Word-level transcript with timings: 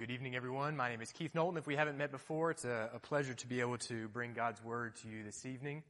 good 0.00 0.10
evening, 0.10 0.34
everyone. 0.34 0.78
My 0.78 0.88
name 0.88 1.02
is 1.02 1.12
Keith 1.12 1.34
Knowlton. 1.34 1.58
If 1.58 1.66
we 1.66 1.76
haven't 1.76 1.98
met 1.98 2.10
before, 2.10 2.50
it's 2.50 2.64
a, 2.64 2.88
a 2.94 2.98
pleasure 2.98 3.34
to 3.34 3.46
be 3.46 3.60
able 3.60 3.76
to 3.76 4.08
bring 4.08 4.32
God's 4.32 4.64
Word 4.64 4.96
to 5.02 5.08
you 5.08 5.22
this 5.22 5.44
evening. 5.44 5.82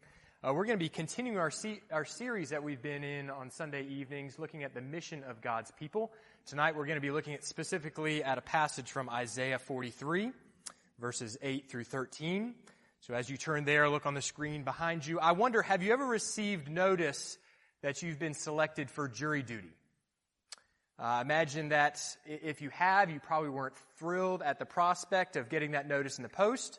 Uh, 0.42 0.52
we're 0.52 0.64
going 0.64 0.76
to 0.76 0.84
be 0.84 0.88
continuing 0.88 1.38
our, 1.38 1.52
se- 1.52 1.82
our 1.92 2.04
series 2.04 2.50
that 2.50 2.64
we've 2.64 2.82
been 2.82 3.04
in 3.04 3.30
on 3.30 3.52
Sunday 3.52 3.86
evenings, 3.86 4.36
looking 4.36 4.64
at 4.64 4.74
the 4.74 4.80
mission 4.80 5.22
of 5.22 5.40
God's 5.40 5.70
people. 5.78 6.10
Tonight, 6.44 6.74
we're 6.74 6.86
going 6.86 6.96
to 6.96 7.00
be 7.00 7.12
looking 7.12 7.34
at 7.34 7.44
specifically 7.44 8.24
at 8.24 8.36
a 8.36 8.40
passage 8.40 8.90
from 8.90 9.08
Isaiah 9.08 9.60
43, 9.60 10.32
verses 10.98 11.38
8 11.40 11.70
through 11.70 11.84
13. 11.84 12.56
So 13.02 13.14
as 13.14 13.30
you 13.30 13.36
turn 13.36 13.64
there, 13.64 13.88
look 13.88 14.06
on 14.06 14.14
the 14.14 14.22
screen 14.22 14.64
behind 14.64 15.06
you. 15.06 15.20
I 15.20 15.32
wonder, 15.32 15.62
have 15.62 15.84
you 15.84 15.92
ever 15.92 16.04
received 16.04 16.68
notice 16.68 17.38
that 17.82 18.02
you've 18.02 18.18
been 18.18 18.34
selected 18.34 18.90
for 18.90 19.06
jury 19.06 19.44
duty? 19.44 19.70
Uh, 21.00 21.22
imagine 21.22 21.70
that 21.70 21.98
if 22.26 22.60
you 22.60 22.68
have, 22.68 23.08
you 23.08 23.18
probably 23.20 23.48
weren't 23.48 23.74
thrilled 23.98 24.42
at 24.42 24.58
the 24.58 24.66
prospect 24.66 25.36
of 25.36 25.48
getting 25.48 25.70
that 25.70 25.88
notice 25.88 26.18
in 26.18 26.22
the 26.22 26.28
post. 26.28 26.78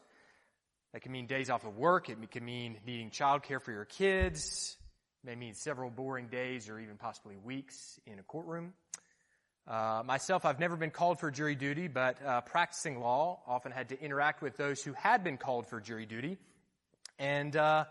That 0.93 1.01
can 1.01 1.11
mean 1.11 1.25
days 1.25 1.49
off 1.49 1.65
of 1.65 1.75
work. 1.75 2.07
It 2.07 2.29
can 2.29 2.45
mean 2.45 2.77
needing 2.85 3.09
childcare 3.09 3.59
for 3.59 3.71
your 3.71 3.85
kids. 3.85 4.77
It 5.23 5.27
may 5.27 5.35
mean 5.35 5.55
several 5.55 5.89
boring 5.89 6.27
days 6.27 6.69
or 6.69 6.79
even 6.79 6.97
possibly 6.97 7.35
weeks 7.35 7.99
in 8.05 8.19
a 8.19 8.21
courtroom. 8.21 8.73
Uh, 9.67 10.03
myself, 10.05 10.45
I've 10.45 10.59
never 10.59 10.75
been 10.75 10.91
called 10.91 11.19
for 11.19 11.31
jury 11.31 11.55
duty, 11.55 11.87
but 11.87 12.23
uh, 12.23 12.41
practicing 12.41 12.99
law 12.99 13.39
often 13.47 13.71
had 13.71 13.89
to 13.89 13.99
interact 13.99 14.43
with 14.43 14.55
those 14.55 14.83
who 14.83 14.93
had 14.93 15.23
been 15.23 15.37
called 15.37 15.65
for 15.65 15.81
jury 15.81 16.05
duty. 16.05 16.37
And 17.17 17.55
uh, 17.55 17.85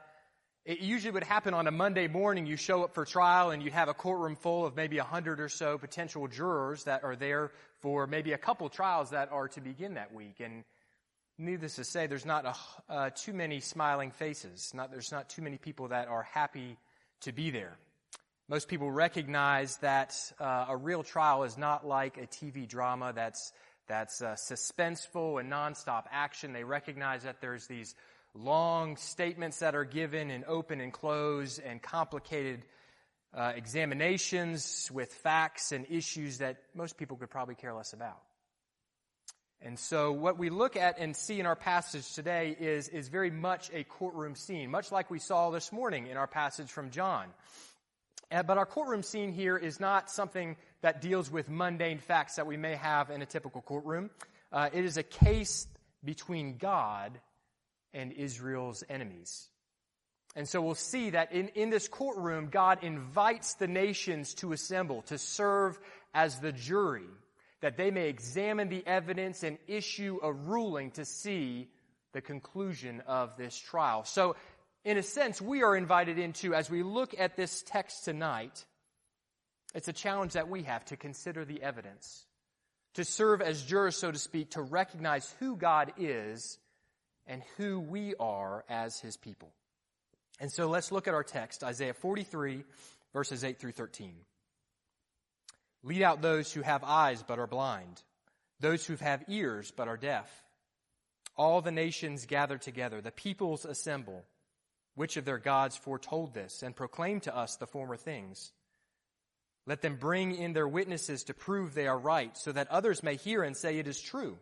it 0.65 0.81
usually 0.81 1.11
would 1.11 1.25
happen 1.25 1.55
on 1.55 1.67
a 1.67 1.71
Monday 1.71 2.07
morning. 2.07 2.47
You 2.47 2.57
show 2.57 2.85
up 2.85 2.95
for 2.95 3.05
trial 3.05 3.51
and 3.51 3.63
you 3.63 3.71
have 3.71 3.89
a 3.89 3.95
courtroom 3.95 4.37
full 4.37 4.67
of 4.67 4.77
maybe 4.77 4.99
a 4.99 5.05
hundred 5.05 5.41
or 5.41 5.49
so 5.49 5.79
potential 5.79 6.29
jurors 6.29 6.85
that 6.85 7.03
are 7.03 7.17
there 7.17 7.51
for 7.81 8.07
maybe 8.07 8.33
a 8.33 8.39
couple 8.39 8.69
trials 8.69 9.11
that 9.11 9.33
are 9.33 9.49
to 9.49 9.61
begin 9.61 9.95
that 9.95 10.13
week. 10.13 10.41
And 10.41 10.65
needless 11.39 11.77
to 11.77 11.85
say, 11.85 12.07
there's 12.07 12.27
not 12.27 12.45
a, 12.45 12.93
uh, 12.93 13.11
too 13.11 13.33
many 13.33 13.61
smiling 13.61 14.11
faces. 14.11 14.73
Not, 14.75 14.91
there's 14.91 15.11
not 15.11 15.31
too 15.31 15.41
many 15.41 15.57
people 15.57 15.89
that 15.89 16.09
are 16.09 16.25
happy 16.25 16.77
to 17.23 17.33
be 17.33 17.51
there. 17.51 17.79
Most 18.47 18.69
people 18.69 18.91
recognize 18.91 19.77
that 19.79 20.15
uh, 20.39 20.67
a 20.69 20.77
real 20.77 21.03
trial 21.03 21.45
is 21.45 21.57
not 21.57 21.87
like 21.87 22.19
a 22.19 22.27
TV 22.27 22.69
drama 22.69 23.13
that's 23.15 23.53
that's 23.89 24.23
uh, 24.23 24.37
suspenseful 24.37 25.41
and 25.41 25.51
nonstop 25.51 26.05
action. 26.13 26.53
They 26.53 26.63
recognize 26.63 27.25
that 27.25 27.41
there's 27.41 27.67
these 27.67 27.97
long 28.35 28.97
statements 28.97 29.59
that 29.59 29.75
are 29.75 29.85
given 29.85 30.31
and 30.31 30.45
open 30.45 30.81
and 30.81 30.93
close 30.93 31.59
and 31.59 31.83
complicated 31.83 32.63
uh, 33.35 33.53
examinations 33.55 34.91
with 34.93 35.13
facts 35.13 35.73
and 35.73 35.87
issues 35.89 36.39
that 36.39 36.59
most 36.75 36.97
people 36.97 37.17
could 37.17 37.31
probably 37.31 37.55
care 37.55 37.75
less 37.75 37.93
about. 37.93 38.21
And 39.63 39.79
so 39.79 40.13
what 40.13 40.39
we 40.39 40.49
look 40.49 40.77
at 40.77 40.99
and 40.99 41.15
see 41.15 41.39
in 41.39 41.45
our 41.45 41.57
passage 41.57 42.15
today 42.15 42.57
is, 42.59 42.89
is 42.89 43.09
very 43.09 43.31
much 43.31 43.71
a 43.75 43.85
courtroom 43.85 44.35
scene, 44.35 44.71
much 44.71 44.91
like 44.91 45.11
we 45.11 45.19
saw 45.19 45.51
this 45.51 45.71
morning 45.71 46.07
in 46.07 46.17
our 46.17 46.27
passage 46.27 46.71
from 46.71 46.91
John. 46.91 47.27
Uh, 48.33 48.43
but 48.43 48.57
our 48.57 48.65
courtroom 48.65 49.03
scene 49.03 49.33
here 49.33 49.59
is 49.59 49.79
not 49.79 50.11
something 50.11 50.57
that 50.81 51.03
deals 51.03 51.31
with 51.31 51.51
mundane 51.51 51.99
facts 51.99 52.37
that 52.37 52.47
we 52.47 52.57
may 52.57 52.75
have 52.75 53.11
in 53.11 53.21
a 53.21 53.27
typical 53.27 53.61
courtroom. 53.61 54.09
Uh, 54.51 54.71
it 54.73 54.85
is 54.85 54.97
a 54.97 55.03
case 55.03 55.67
between 56.03 56.57
God 56.57 57.21
and 57.93 58.13
Israel's 58.13 58.85
enemies. 58.89 59.49
And 60.37 60.49
so 60.49 60.63
we'll 60.63 60.75
see 60.75 61.11
that 61.11 61.33
in, 61.33 61.49
in 61.49 61.71
this 61.71 61.89
courtroom, 61.89 62.49
God 62.51 62.85
invites 62.85 63.55
the 63.55 63.67
nations 63.67 64.35
to 64.35 64.53
assemble, 64.53 65.03
to 65.03 65.19
serve 65.19 65.79
as 66.15 66.39
the 66.39 66.53
jury, 66.53 67.09
that 67.63 67.77
they 67.77 67.91
may 67.91 68.09
examine 68.09 68.69
the 68.69 68.87
evidence 68.87 69.43
and 69.43 69.59
issue 69.67 70.19
a 70.23 70.33
ruling 70.33 70.93
to 70.93 71.05
see 71.05 71.69
the 72.13 72.21
conclusion 72.21 73.03
of 73.07 73.37
this 73.37 73.57
trial. 73.59 74.05
So, 74.05 74.37
in 74.83 74.97
a 74.97 75.03
sense, 75.03 75.43
we 75.43 75.63
are 75.63 75.77
invited 75.77 76.19
into, 76.19 76.55
as 76.55 76.71
we 76.71 76.83
look 76.83 77.15
at 77.19 77.37
this 77.37 77.63
text 77.67 78.05
tonight, 78.07 78.65
it's 79.75 79.89
a 79.89 79.93
challenge 79.93 80.33
that 80.33 80.49
we 80.49 80.63
have 80.63 80.85
to 80.87 80.97
consider 80.97 81.45
the 81.45 81.63
evidence, 81.63 82.25
to 82.95 83.05
serve 83.05 83.43
as 83.43 83.63
jurors, 83.63 83.97
so 83.97 84.11
to 84.11 84.19
speak, 84.19 84.53
to 84.53 84.63
recognize 84.63 85.35
who 85.39 85.55
God 85.57 85.93
is 85.99 86.59
and 87.31 87.43
who 87.57 87.79
we 87.79 88.15
are 88.19 88.65
as 88.69 88.99
his 88.99 89.17
people. 89.17 89.53
And 90.41 90.51
so 90.51 90.67
let's 90.69 90.91
look 90.91 91.07
at 91.07 91.15
our 91.15 91.23
text, 91.23 91.63
Isaiah 91.63 91.95
43, 91.95 92.65
verses 93.13 93.45
8 93.45 93.59
through 93.59 93.73
13. 93.73 94.13
Lead 95.85 96.03
out 96.03 96.21
those 96.21 96.53
who 96.53 96.63
have 96.63 96.83
eyes 96.83 97.23
but 97.23 97.39
are 97.39 97.47
blind, 97.47 98.03
those 98.59 98.85
who 98.85 98.97
have 98.97 99.25
ears 99.29 99.73
but 99.75 99.87
are 99.87 99.97
deaf. 99.97 100.29
All 101.37 101.63
the 101.63 101.71
nations 101.71 102.27
gather 102.27 102.59
together, 102.59 103.01
the 103.01 103.13
peoples 103.13 103.65
assemble. 103.65 104.25
Which 104.97 105.17
of 105.17 105.25
their 105.25 105.39
gods 105.39 105.77
foretold 105.77 106.35
this 106.35 106.65
and 106.65 106.75
proclaimed 106.75 107.23
to 107.23 107.35
us 107.35 107.57
the 107.57 107.67
former 107.67 107.97
things? 107.97 108.51
Let 109.67 109.83
them 109.83 109.97
bring 109.97 110.35
in 110.35 110.53
their 110.53 110.67
witnesses 110.67 111.25
to 111.25 111.35
prove 111.35 111.75
they 111.75 111.87
are 111.87 111.99
right, 111.99 112.37
so 112.37 112.51
that 112.51 112.69
others 112.69 113.05
may 113.05 113.15
hear 113.15 113.45
and 113.45 113.57
say 113.57 113.79
it 113.79 113.87
is 113.87 114.01
true. 114.01 114.37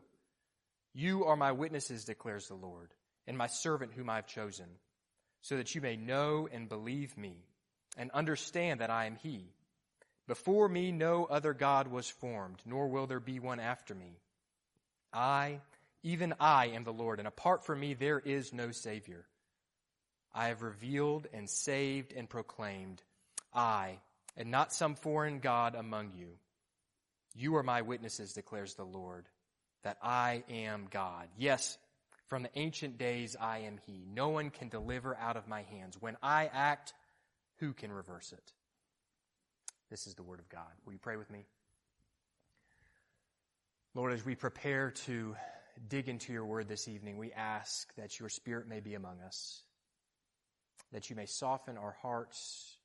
You 0.94 1.24
are 1.26 1.36
my 1.36 1.52
witnesses, 1.52 2.04
declares 2.04 2.48
the 2.48 2.54
Lord, 2.54 2.94
and 3.26 3.36
my 3.36 3.46
servant 3.46 3.92
whom 3.92 4.10
I 4.10 4.16
have 4.16 4.26
chosen, 4.26 4.66
so 5.42 5.56
that 5.56 5.74
you 5.74 5.80
may 5.80 5.96
know 5.96 6.48
and 6.50 6.68
believe 6.68 7.16
me, 7.16 7.44
and 7.96 8.10
understand 8.12 8.80
that 8.80 8.90
I 8.90 9.06
am 9.06 9.16
he. 9.16 9.52
Before 10.26 10.68
me 10.68 10.92
no 10.92 11.24
other 11.24 11.54
God 11.54 11.88
was 11.88 12.08
formed, 12.08 12.60
nor 12.66 12.88
will 12.88 13.06
there 13.06 13.20
be 13.20 13.38
one 13.38 13.60
after 13.60 13.94
me. 13.94 14.18
I, 15.12 15.60
even 16.02 16.34
I, 16.38 16.68
am 16.68 16.84
the 16.84 16.92
Lord, 16.92 17.18
and 17.18 17.28
apart 17.28 17.64
from 17.64 17.80
me 17.80 17.94
there 17.94 18.18
is 18.18 18.52
no 18.52 18.70
Savior. 18.70 19.26
I 20.34 20.48
have 20.48 20.62
revealed 20.62 21.26
and 21.32 21.48
saved 21.48 22.12
and 22.12 22.28
proclaimed, 22.28 23.02
I, 23.54 23.98
and 24.36 24.50
not 24.50 24.72
some 24.72 24.94
foreign 24.94 25.40
God 25.40 25.74
among 25.74 26.12
you. 26.14 26.28
You 27.34 27.56
are 27.56 27.62
my 27.62 27.82
witnesses, 27.82 28.32
declares 28.32 28.74
the 28.74 28.84
Lord 28.84 29.26
that 29.82 29.98
I 30.02 30.42
am 30.50 30.88
God. 30.90 31.28
Yes, 31.36 31.78
from 32.28 32.42
the 32.42 32.50
ancient 32.54 32.98
days 32.98 33.36
I 33.40 33.60
am 33.60 33.78
He. 33.86 34.04
No 34.12 34.28
one 34.28 34.50
can 34.50 34.68
deliver 34.68 35.16
out 35.16 35.36
of 35.36 35.48
my 35.48 35.62
hands. 35.62 35.96
When 36.00 36.16
I 36.22 36.50
act, 36.52 36.92
who 37.58 37.72
can 37.72 37.90
reverse 37.90 38.32
it? 38.32 38.52
This 39.90 40.06
is 40.06 40.14
the 40.14 40.22
Word 40.22 40.38
of 40.38 40.48
God. 40.48 40.68
Will 40.84 40.92
you 40.92 40.98
pray 40.98 41.16
with 41.16 41.30
me? 41.30 41.46
Lord, 43.94 44.12
as 44.12 44.24
we 44.24 44.34
prepare 44.34 44.90
to 45.06 45.34
dig 45.88 46.08
into 46.08 46.32
your 46.32 46.44
Word 46.44 46.68
this 46.68 46.88
evening, 46.88 47.16
we 47.16 47.32
ask 47.32 47.94
that 47.96 48.20
your 48.20 48.28
Spirit 48.28 48.68
may 48.68 48.80
be 48.80 48.94
among 48.94 49.20
us, 49.20 49.62
that 50.92 51.08
you 51.08 51.16
may 51.16 51.26
soften 51.26 51.78
our 51.78 51.96
hearts 52.02 52.76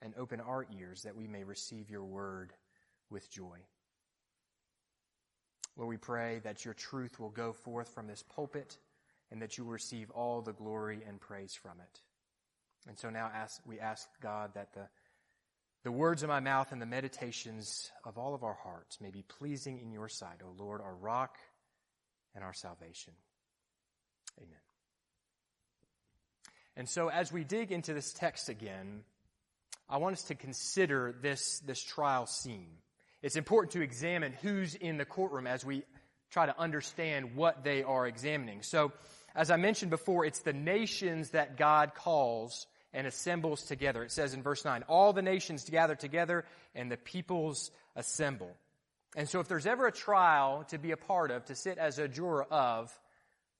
and 0.00 0.14
open 0.16 0.40
our 0.40 0.66
ears, 0.78 1.02
that 1.02 1.16
we 1.16 1.26
may 1.26 1.44
receive 1.44 1.90
your 1.90 2.04
Word 2.04 2.52
with 3.10 3.30
joy. 3.30 3.58
Lord, 5.80 5.88
we 5.88 5.96
pray 5.96 6.40
that 6.44 6.66
your 6.66 6.74
truth 6.74 7.18
will 7.18 7.30
go 7.30 7.54
forth 7.54 7.88
from 7.94 8.06
this 8.06 8.22
pulpit 8.22 8.76
and 9.30 9.40
that 9.40 9.56
you 9.56 9.64
will 9.64 9.72
receive 9.72 10.10
all 10.10 10.42
the 10.42 10.52
glory 10.52 11.00
and 11.08 11.18
praise 11.18 11.54
from 11.54 11.80
it. 11.80 12.00
And 12.86 12.98
so 12.98 13.08
now 13.08 13.30
ask, 13.34 13.62
we 13.64 13.80
ask 13.80 14.06
God 14.20 14.50
that 14.56 14.74
the, 14.74 14.88
the 15.82 15.90
words 15.90 16.22
of 16.22 16.28
my 16.28 16.40
mouth 16.40 16.72
and 16.72 16.82
the 16.82 16.86
meditations 16.86 17.90
of 18.04 18.18
all 18.18 18.34
of 18.34 18.44
our 18.44 18.58
hearts 18.62 19.00
may 19.00 19.10
be 19.10 19.22
pleasing 19.22 19.78
in 19.78 19.90
your 19.90 20.10
sight, 20.10 20.42
O 20.44 20.52
Lord, 20.62 20.82
our 20.82 20.94
rock 20.94 21.38
and 22.34 22.44
our 22.44 22.52
salvation. 22.52 23.14
Amen. 24.36 24.50
And 26.76 26.86
so 26.90 27.08
as 27.08 27.32
we 27.32 27.42
dig 27.42 27.72
into 27.72 27.94
this 27.94 28.12
text 28.12 28.50
again, 28.50 29.04
I 29.88 29.96
want 29.96 30.12
us 30.12 30.24
to 30.24 30.34
consider 30.34 31.14
this, 31.22 31.60
this 31.60 31.82
trial 31.82 32.26
scene 32.26 32.68
it's 33.22 33.36
important 33.36 33.72
to 33.72 33.82
examine 33.82 34.32
who's 34.32 34.74
in 34.74 34.96
the 34.96 35.04
courtroom 35.04 35.46
as 35.46 35.64
we 35.64 35.84
try 36.30 36.46
to 36.46 36.58
understand 36.58 37.34
what 37.34 37.64
they 37.64 37.82
are 37.82 38.06
examining. 38.06 38.62
So, 38.62 38.92
as 39.34 39.50
I 39.50 39.56
mentioned 39.56 39.90
before, 39.90 40.24
it's 40.24 40.40
the 40.40 40.52
nations 40.52 41.30
that 41.30 41.56
God 41.56 41.94
calls 41.94 42.66
and 42.92 43.06
assembles 43.06 43.62
together. 43.62 44.02
It 44.02 44.10
says 44.10 44.34
in 44.34 44.42
verse 44.42 44.64
9, 44.64 44.82
all 44.88 45.12
the 45.12 45.22
nations 45.22 45.68
gather 45.68 45.94
together 45.94 46.44
and 46.74 46.90
the 46.90 46.96
peoples 46.96 47.70
assemble. 47.94 48.50
And 49.16 49.28
so 49.28 49.40
if 49.40 49.48
there's 49.48 49.66
ever 49.66 49.86
a 49.86 49.92
trial 49.92 50.64
to 50.68 50.78
be 50.78 50.90
a 50.92 50.96
part 50.96 51.30
of, 51.30 51.44
to 51.46 51.54
sit 51.54 51.78
as 51.78 51.98
a 51.98 52.08
juror 52.08 52.44
of, 52.44 52.96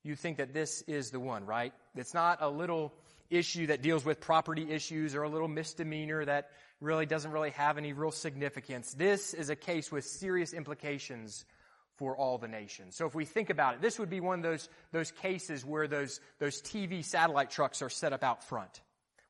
you 0.03 0.17
think 0.17 0.39
that 0.39 0.53
this 0.53 0.83
is 0.83 1.11
the 1.11 1.21
one, 1.21 1.45
right? 1.45 1.73
It's 1.95 2.15
not 2.15 2.39
a 2.41 2.49
little 2.49 2.93
issue 3.29 3.69
that 3.69 3.83
deals 3.83 4.05
with 4.05 4.21
property 4.21 4.71
issues 4.71 5.15
or 5.15 5.23
a 5.23 5.29
little 5.29 5.49
misdemeanor 5.49 6.25
that 6.25 6.51
really 6.81 7.07
doesn't 7.07 7.31
really 7.31 7.51
have 7.51 7.79
any 7.79 7.93
real 7.93 8.11
significance. 8.11 8.93
This 8.95 9.35
is 9.35 9.51
a 9.51 9.57
case 9.57 9.93
with 9.93 10.05
serious 10.05 10.53
implications 10.53 11.45
for 11.97 12.17
all 12.17 12.39
the 12.39 12.49
nations. 12.49 12.97
So 12.97 13.07
if 13.07 13.15
we 13.15 13.27
think 13.27 13.51
about 13.51 13.75
it, 13.75 13.83
this 13.83 13.99
would 13.99 14.09
be 14.09 14.21
one 14.21 14.39
of 14.39 14.43
those, 14.43 14.69
those 14.91 15.11
cases 15.11 15.65
where 15.65 15.87
those, 15.87 16.19
those 16.39 16.63
TV 16.63 17.05
satellite 17.05 17.51
trucks 17.51 17.83
are 17.83 17.91
set 17.91 18.15
up 18.15 18.25
out 18.25 18.43
front, 18.43 18.81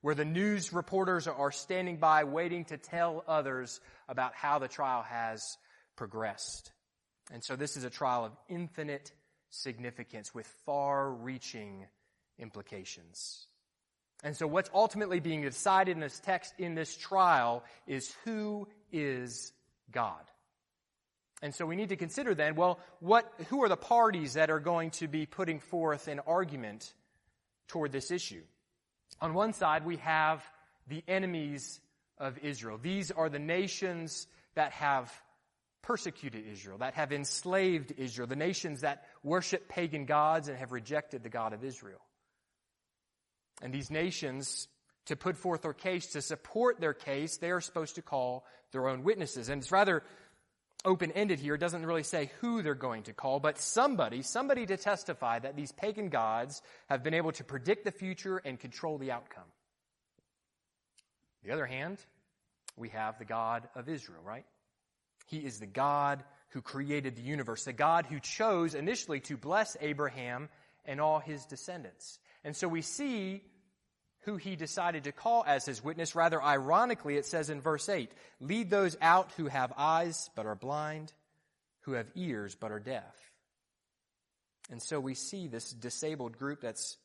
where 0.02 0.14
the 0.14 0.25
news 0.25 0.72
reporters 0.72 1.26
are 1.26 1.50
standing 1.50 1.96
by 1.96 2.25
waiting 2.25 2.64
to 2.67 2.78
tell 2.78 3.25
others 3.26 3.81
about 4.08 4.34
how 4.34 4.61
the 4.61 4.69
trial 4.69 5.02
has 5.02 5.43
progressed. 5.96 6.70
And 7.32 7.43
so 7.43 7.56
this 7.56 7.76
is 7.76 7.82
a 7.82 7.90
trial 7.90 8.25
of 8.25 8.32
infinite 8.49 9.12
significance 9.50 10.35
with 10.35 10.47
far 10.64 11.11
reaching 11.11 11.87
implications. 12.38 13.47
And 14.23 14.37
so 14.37 14.47
what's 14.47 14.70
ultimately 14.75 15.20
being 15.20 15.43
decided 15.43 15.93
in 15.93 16.00
this 16.00 16.20
text, 16.20 16.55
in 16.58 16.75
this 16.75 16.97
trial, 16.97 17.64
is 17.87 18.14
who 18.25 18.69
is 18.93 19.52
God? 19.91 20.23
And 21.43 21.55
so 21.55 21.64
we 21.64 21.76
need 21.76 21.88
to 21.88 21.97
consider 21.97 22.35
then, 22.35 22.55
well, 22.55 22.79
what, 23.00 23.32
who 23.49 23.62
are 23.62 23.69
the 23.69 23.76
parties 23.76 24.35
that 24.35 24.50
are 24.50 24.61
going 24.61 24.91
to 24.93 25.08
be 25.08 25.25
putting 25.25 25.58
forth 25.58 26.06
an 26.06 26.20
argument 26.26 26.93
toward 27.69 27.93
this 27.93 28.11
issue? 28.11 28.43
On 29.23 29.32
one 29.32 29.55
side, 29.55 29.87
we 29.87 29.96
have 29.99 30.44
the 30.87 31.03
enemies 31.08 31.81
of 32.19 32.38
Israel. 32.38 32.79
These 32.81 33.11
are 33.11 33.31
the 33.31 33.38
nations 33.38 34.26
that 34.55 34.73
have 34.73 35.11
persecuted 35.82 36.47
Israel, 36.47 36.79
that 36.79 36.94
have 36.94 37.12
enslaved 37.12 37.93
Israel, 37.97 38.27
the 38.27 38.37
nations 38.37 38.82
that 38.82 39.05
worship 39.23 39.69
pagan 39.69 40.05
gods 40.05 40.49
and 40.49 40.59
have 40.59 40.73
rejected 40.73 41.23
the 41.23 41.29
God 41.29 41.53
of 41.53 41.65
Israel. 41.65 42.00
And 43.62 43.73
these 43.73 43.91
nations, 43.91 44.69
to 45.06 45.17
put 45.17 45.37
forth 45.37 45.62
their 45.62 45.73
case, 45.73 46.09
to 46.12 46.23
support 46.23 46.81
their 46.81 46.94
case, 46.94 47.38
they 47.38 47.50
are 47.50 47.61
supposed 47.61 47.97
to 47.97 48.03
call 48.03 48.44
their 48.73 48.88
own 48.88 49.03
witnesses. 49.03 49.49
And 49.49 49.62
it's 49.62 49.73
rather 49.73 50.03
open 50.85 51.12
ended 51.12 51.38
here. 51.38 51.55
It 51.55 51.59
doesn't 51.59 51.85
really 51.85 52.03
say 52.03 52.31
who 52.41 52.62
they're 52.62 52.75
going 52.75 53.05
to 53.05 53.12
call, 53.12 53.41
but 53.41 53.59
somebody, 53.59 54.23
somebody 54.23 54.67
to 54.67 54.77
testify 54.77 55.38
that 55.38 55.56
these 55.56 55.73
pagan 55.73 56.09
gods 56.09 56.62
have 56.88 57.03
been 57.03 57.15
able 57.15 57.32
to 57.32 57.44
predict 57.44 57.85
the 57.85 57.91
future 57.91 58.38
and 58.38 58.59
control 58.59 58.99
the 58.99 59.11
outcome. 59.11 59.44
On 61.43 61.49
the 61.49 61.53
other 61.53 61.67
hand, 61.67 61.99
we 62.77 62.91
have 62.91 63.19
the 63.19 63.25
God 63.25 63.69
of 63.75 63.88
Israel, 63.88 64.23
right? 64.25 64.44
He 65.31 65.38
is 65.38 65.61
the 65.61 65.67
God 65.67 66.25
who 66.50 66.61
created 66.61 67.15
the 67.15 67.23
universe, 67.23 67.65
the 67.65 67.73
God 67.73 68.06
who 68.06 68.19
chose 68.19 68.75
initially 68.75 69.21
to 69.21 69.37
bless 69.37 69.77
Abraham 69.81 70.49
and 70.85 71.00
all 71.00 71.21
his 71.21 71.44
descendants. 71.47 72.19
And 72.43 72.56
so 72.56 72.67
we 72.67 72.82
see 72.82 73.43
who 74.23 74.37
he 74.37 74.56
decided 74.56 75.05
to 75.05 75.12
call 75.12 75.44
as 75.47 75.65
his 75.65 75.85
witness. 75.85 76.17
Rather 76.17 76.43
ironically, 76.43 77.17
it 77.17 77.27
says 77.27 77.49
in 77.49 77.61
verse 77.61 77.88
8, 77.88 78.11
lead 78.41 78.71
those 78.71 78.97
out 79.00 79.31
who 79.37 79.47
have 79.47 79.73
eyes 79.77 80.29
but 80.35 80.47
are 80.47 80.56
blind, 80.56 81.12
who 81.82 81.93
have 81.93 82.11
ears 82.17 82.56
but 82.56 82.73
are 82.73 82.81
deaf. 82.81 83.15
And 84.69 84.82
so 84.82 84.99
we 84.99 85.15
see 85.15 85.47
this 85.47 85.71
disabled 85.71 86.38
group 86.38 86.61
that's 86.61 86.97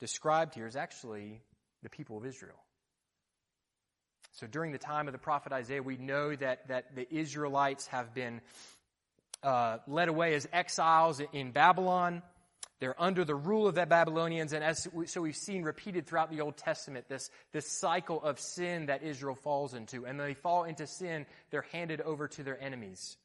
described 0.00 0.54
here 0.54 0.66
is 0.66 0.76
actually 0.76 1.42
the 1.82 1.90
people 1.90 2.16
of 2.16 2.24
Israel. 2.24 2.58
So 4.32 4.46
during 4.46 4.72
the 4.72 4.78
time 4.78 5.08
of 5.08 5.12
the 5.12 5.18
prophet 5.18 5.52
Isaiah, 5.52 5.82
we 5.82 5.96
know 5.96 6.34
that, 6.36 6.68
that 6.68 6.94
the 6.94 7.06
Israelites 7.12 7.86
have 7.88 8.14
been 8.14 8.40
uh, 9.42 9.78
led 9.86 10.08
away 10.08 10.34
as 10.34 10.48
exiles 10.52 11.20
in 11.32 11.50
Babylon. 11.50 12.22
They're 12.78 13.00
under 13.00 13.24
the 13.24 13.34
rule 13.34 13.66
of 13.66 13.74
the 13.74 13.84
Babylonians, 13.84 14.54
and 14.54 14.64
as 14.64 14.88
we, 14.94 15.06
so 15.06 15.20
we've 15.20 15.36
seen 15.36 15.64
repeated 15.64 16.06
throughout 16.06 16.30
the 16.30 16.40
Old 16.40 16.56
Testament 16.56 17.08
this, 17.08 17.30
this 17.52 17.70
cycle 17.70 18.22
of 18.22 18.40
sin 18.40 18.86
that 18.86 19.02
Israel 19.02 19.34
falls 19.34 19.74
into. 19.74 20.06
And 20.06 20.18
they 20.18 20.32
fall 20.32 20.64
into 20.64 20.86
sin, 20.86 21.26
they're 21.50 21.66
handed 21.72 22.00
over 22.00 22.26
to 22.28 22.42
their 22.42 22.58
enemies. 22.62 23.18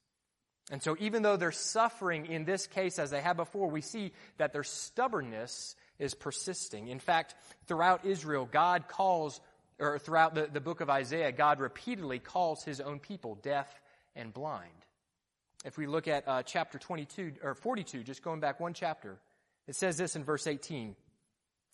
And 0.72 0.82
so 0.82 0.98
even 1.00 1.22
though 1.22 1.38
they're 1.38 1.52
suffering 1.52 2.26
in 2.26 2.44
this 2.44 2.68
case 2.68 2.98
as 3.00 3.12
they 3.12 3.22
have 3.22 3.38
before, 3.38 3.70
we 3.70 3.82
see 3.82 4.12
that 4.38 4.52
their 4.52 4.64
stubbornness 4.64 5.76
is 6.00 6.16
persisting. 6.16 6.88
In 6.88 7.00
fact, 7.00 7.36
throughout 7.68 8.04
Israel, 8.04 8.50
God 8.52 8.88
calls, 8.88 9.40
or 9.80 10.00
throughout 10.00 10.36
the, 10.36 10.48
the 10.52 10.62
book 10.62 10.82
of 10.82 10.90
Isaiah, 10.90 11.32
God 11.32 11.60
repeatedly 11.60 12.20
calls 12.20 12.64
his 12.64 12.80
own 12.80 13.00
people 13.00 13.36
deaf 13.36 13.68
and 14.16 14.34
blind. 14.34 14.72
If 15.66 15.78
we 15.78 15.88
look 15.88 16.08
at 16.08 16.28
uh, 16.28 16.44
chapter 16.44 16.78
22, 16.78 17.34
or 17.44 17.56
42, 17.56 18.04
just 18.04 18.24
going 18.24 18.40
back 18.40 18.60
one 18.60 18.74
chapter, 18.74 19.18
it 19.68 19.76
says 19.76 19.98
this 19.98 20.16
in 20.16 20.24
verse 20.24 20.48
18 20.48 20.96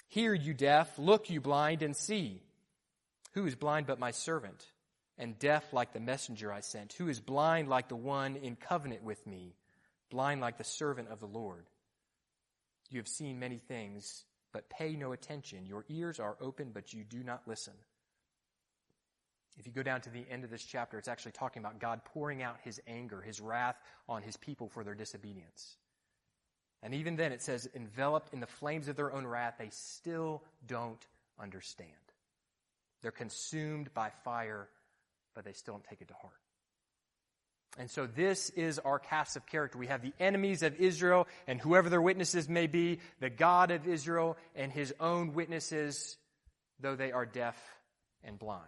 Hear, 0.07 0.33
you 0.33 0.53
deaf, 0.53 0.98
look, 0.98 1.30
you 1.30 1.39
blind, 1.39 1.83
and 1.83 1.95
see. 1.95 2.42
Who 3.33 3.45
is 3.45 3.56
blind 3.56 3.88
but 3.88 4.00
my 4.00 4.12
servant, 4.12 4.65
and 5.18 5.39
deaf 5.39 5.71
like 5.71 5.94
the 5.94 6.01
messenger 6.01 6.51
I 6.51 6.59
sent? 6.62 6.94
Who 6.94 7.07
is 7.07 7.21
blind 7.21 7.69
like 7.69 7.88
the 7.88 7.95
one 7.95 8.36
in 8.36 8.57
covenant 8.57 9.03
with 9.03 9.25
me, 9.25 9.56
blind 10.09 10.42
like 10.42 10.57
the 10.57 10.65
servant 10.65 11.09
of 11.09 11.19
the 11.21 11.27
Lord? 11.27 11.65
You 12.89 13.00
have 13.00 13.07
seen 13.07 13.39
many 13.39 13.57
things, 13.57 14.25
but 14.51 14.69
pay 14.69 14.95
no 14.95 15.12
attention. 15.12 15.65
Your 15.65 15.86
ears 15.89 16.19
are 16.19 16.36
open, 16.42 16.71
but 16.74 16.94
you 16.94 17.03
do 17.03 17.24
not 17.24 17.42
listen. 17.48 17.74
If 19.57 19.65
you 19.68 19.74
go 19.74 19.83
down 19.83 20.01
to 20.01 20.09
the 20.09 20.25
end 20.30 20.44
of 20.44 20.50
this 20.50 20.63
chapter, 20.63 20.98
it's 20.98 21.07
actually 21.07 21.33
talking 21.33 21.62
about 21.62 21.80
God 21.80 22.01
pouring 22.06 22.42
out 22.42 22.57
his 22.63 22.81
anger, 22.88 23.21
his 23.21 23.39
wrath 23.39 23.75
on 24.07 24.21
his 24.24 24.38
people 24.38 24.69
for 24.69 24.83
their 24.83 24.95
disobedience. 24.95 25.75
And 26.83 26.95
even 26.95 27.15
then, 27.15 27.31
it 27.31 27.42
says, 27.42 27.69
enveloped 27.75 28.33
in 28.33 28.39
the 28.39 28.48
flames 28.48 28.88
of 28.88 28.95
their 28.95 29.13
own 29.13 29.27
wrath, 29.27 29.56
they 29.59 29.69
still 29.69 30.42
don't 30.65 31.06
understand. 31.39 31.92
They're 33.01 33.12
consumed 33.12 33.94
by 33.94 34.09
fire, 34.24 34.68
but 35.36 35.45
they 35.45 35.53
still 35.53 35.75
don't 35.75 35.83
take 35.83 36.01
it 36.01 36.07
to 36.07 36.13
heart. 36.15 36.41
And 37.78 37.90
so 37.90 38.06
this 38.06 38.50
is 38.52 38.80
our 38.80 39.00
cast 39.00 39.38
of 39.38 39.46
character. 39.46 39.78
We 39.78 39.88
have 39.88 40.02
the 40.02 40.14
enemies 40.20 40.62
of 40.62 40.76
Israel 40.80 41.28
and 41.48 41.60
whoever 41.60 41.90
their 41.90 42.02
witnesses 42.02 42.50
may 42.50 42.68
be, 42.68 43.00
the 43.20 43.30
God 43.30 43.72
of 43.72 43.88
Israel 43.88 44.38
and 44.56 44.72
his 44.72 44.94
own 45.00 45.34
witnesses, 45.34 46.18
though 46.80 46.96
they 46.96 47.12
are 47.12 47.26
deaf 47.26 47.58
and 48.24 48.38
blind. 48.38 48.66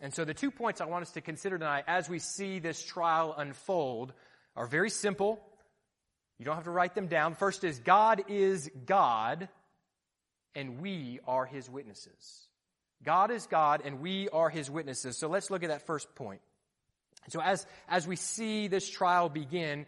And 0.00 0.12
so 0.12 0.24
the 0.24 0.34
two 0.34 0.50
points 0.50 0.80
I 0.80 0.86
want 0.86 1.02
us 1.02 1.12
to 1.12 1.20
consider 1.20 1.58
tonight 1.58 1.84
as 1.86 2.08
we 2.08 2.18
see 2.18 2.58
this 2.58 2.82
trial 2.82 3.34
unfold 3.36 4.12
are 4.54 4.66
very 4.66 4.90
simple 4.90 5.40
you 6.42 6.46
don't 6.46 6.56
have 6.56 6.64
to 6.64 6.72
write 6.72 6.96
them 6.96 7.06
down. 7.06 7.36
First 7.36 7.62
is 7.62 7.78
God 7.78 8.24
is 8.26 8.68
God, 8.84 9.48
and 10.56 10.80
we 10.80 11.20
are 11.24 11.46
his 11.46 11.70
witnesses. 11.70 12.48
God 13.04 13.30
is 13.30 13.46
God, 13.46 13.82
and 13.84 14.00
we 14.00 14.28
are 14.28 14.50
his 14.50 14.68
witnesses. 14.68 15.16
So 15.16 15.28
let's 15.28 15.52
look 15.52 15.62
at 15.62 15.68
that 15.68 15.86
first 15.86 16.12
point. 16.16 16.40
So 17.28 17.40
as, 17.40 17.66
as 17.88 18.06
we 18.06 18.16
see 18.16 18.68
this 18.68 18.88
trial 18.88 19.28
begin, 19.28 19.86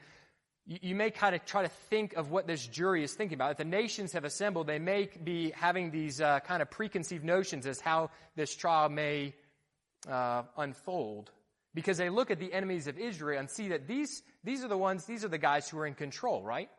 you, 0.66 0.78
you 0.82 0.94
may 0.94 1.10
kind 1.10 1.34
of 1.34 1.44
try 1.44 1.62
to 1.62 1.68
think 1.68 2.14
of 2.14 2.30
what 2.30 2.46
this 2.46 2.66
jury 2.66 3.02
is 3.04 3.12
thinking 3.14 3.36
about. 3.36 3.52
If 3.52 3.58
the 3.58 3.64
nations 3.64 4.12
have 4.12 4.24
assembled, 4.24 4.66
they 4.66 4.78
may 4.78 5.08
be 5.22 5.50
having 5.50 5.90
these 5.90 6.20
uh, 6.20 6.40
kind 6.40 6.62
of 6.62 6.70
preconceived 6.70 7.24
notions 7.24 7.66
as 7.66 7.80
how 7.80 8.10
this 8.36 8.54
trial 8.54 8.88
may 8.88 9.34
uh, 10.08 10.42
unfold 10.56 11.30
because 11.74 11.98
they 11.98 12.08
look 12.08 12.30
at 12.30 12.38
the 12.38 12.52
enemies 12.52 12.86
of 12.86 12.98
Israel 12.98 13.40
and 13.40 13.50
see 13.50 13.68
that 13.68 13.88
these, 13.88 14.22
these 14.44 14.64
are 14.64 14.68
the 14.68 14.78
ones, 14.78 15.04
these 15.04 15.24
are 15.24 15.28
the 15.28 15.38
guys 15.38 15.68
who 15.68 15.78
are 15.78 15.86
in 15.86 15.94
control, 15.94 16.42
right? 16.42 16.70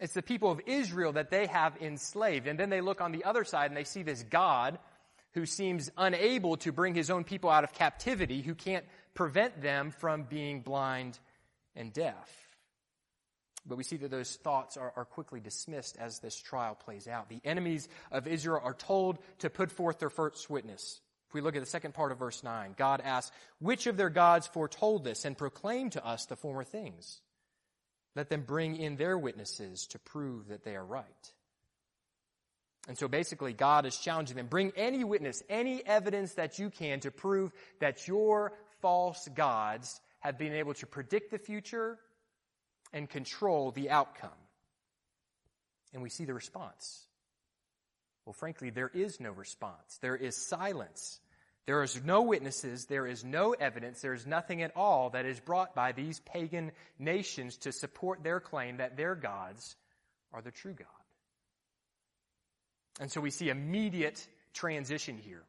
It's 0.00 0.14
the 0.14 0.22
people 0.22 0.50
of 0.50 0.60
Israel 0.66 1.12
that 1.12 1.30
they 1.30 1.46
have 1.46 1.80
enslaved. 1.80 2.48
And 2.48 2.58
then 2.58 2.70
they 2.70 2.80
look 2.80 3.00
on 3.00 3.12
the 3.12 3.24
other 3.24 3.44
side 3.44 3.70
and 3.70 3.76
they 3.76 3.84
see 3.84 4.02
this 4.02 4.24
God 4.24 4.78
who 5.34 5.46
seems 5.46 5.90
unable 5.96 6.56
to 6.58 6.72
bring 6.72 6.94
his 6.94 7.10
own 7.10 7.24
people 7.24 7.50
out 7.50 7.64
of 7.64 7.72
captivity, 7.72 8.42
who 8.42 8.54
can't 8.54 8.84
prevent 9.14 9.62
them 9.62 9.90
from 9.90 10.24
being 10.24 10.60
blind 10.60 11.18
and 11.74 11.92
deaf. 11.92 12.44
But 13.66 13.78
we 13.78 13.84
see 13.84 13.96
that 13.96 14.10
those 14.10 14.36
thoughts 14.36 14.76
are, 14.76 14.92
are, 14.94 15.06
quickly 15.06 15.40
dismissed 15.40 15.96
as 15.98 16.18
this 16.18 16.36
trial 16.36 16.74
plays 16.74 17.08
out. 17.08 17.30
The 17.30 17.40
enemies 17.44 17.88
of 18.12 18.26
Israel 18.26 18.60
are 18.62 18.74
told 18.74 19.18
to 19.38 19.48
put 19.48 19.70
forth 19.72 19.98
their 19.98 20.10
first 20.10 20.50
witness. 20.50 21.00
If 21.28 21.34
we 21.34 21.40
look 21.40 21.56
at 21.56 21.62
the 21.62 21.66
second 21.66 21.94
part 21.94 22.12
of 22.12 22.18
verse 22.18 22.44
9, 22.44 22.74
God 22.76 23.00
asks, 23.02 23.34
Which 23.60 23.86
of 23.86 23.96
their 23.96 24.10
gods 24.10 24.46
foretold 24.46 25.02
this 25.02 25.24
and 25.24 25.36
proclaimed 25.36 25.92
to 25.92 26.04
us 26.04 26.26
the 26.26 26.36
former 26.36 26.64
things? 26.64 27.20
Let 28.14 28.28
them 28.28 28.42
bring 28.42 28.76
in 28.76 28.96
their 28.96 29.16
witnesses 29.16 29.86
to 29.88 29.98
prove 29.98 30.48
that 30.48 30.62
they 30.62 30.76
are 30.76 30.84
right. 30.84 31.32
And 32.86 32.98
so 32.98 33.08
basically, 33.08 33.54
God 33.54 33.86
is 33.86 33.96
challenging 33.96 34.36
them. 34.36 34.46
Bring 34.46 34.72
any 34.76 35.04
witness, 35.04 35.42
any 35.48 35.84
evidence 35.86 36.34
that 36.34 36.58
you 36.58 36.68
can 36.68 37.00
to 37.00 37.10
prove 37.10 37.50
that 37.80 38.06
your 38.06 38.52
false 38.84 39.26
gods 39.34 39.98
have 40.20 40.36
been 40.36 40.52
able 40.52 40.74
to 40.74 40.86
predict 40.86 41.30
the 41.30 41.38
future 41.38 41.98
and 42.92 43.08
control 43.08 43.70
the 43.70 43.88
outcome. 43.88 44.28
And 45.94 46.02
we 46.02 46.10
see 46.10 46.26
the 46.26 46.34
response. 46.34 47.06
Well, 48.26 48.34
frankly, 48.34 48.68
there 48.68 48.90
is 48.92 49.20
no 49.20 49.30
response. 49.30 49.98
There 50.02 50.14
is 50.14 50.36
silence. 50.36 51.18
There 51.64 51.82
is 51.82 52.04
no 52.04 52.20
witnesses, 52.20 52.84
there 52.84 53.06
is 53.06 53.24
no 53.24 53.52
evidence, 53.52 54.02
there 54.02 54.12
is 54.12 54.26
nothing 54.26 54.60
at 54.60 54.76
all 54.76 55.08
that 55.10 55.24
is 55.24 55.40
brought 55.40 55.74
by 55.74 55.92
these 55.92 56.20
pagan 56.20 56.72
nations 56.98 57.56
to 57.58 57.72
support 57.72 58.22
their 58.22 58.38
claim 58.38 58.76
that 58.76 58.98
their 58.98 59.14
gods 59.14 59.76
are 60.30 60.42
the 60.42 60.50
true 60.50 60.74
God. 60.74 60.86
And 63.00 63.10
so 63.10 63.22
we 63.22 63.30
see 63.30 63.48
immediate 63.48 64.26
transition 64.52 65.16
here 65.16 65.44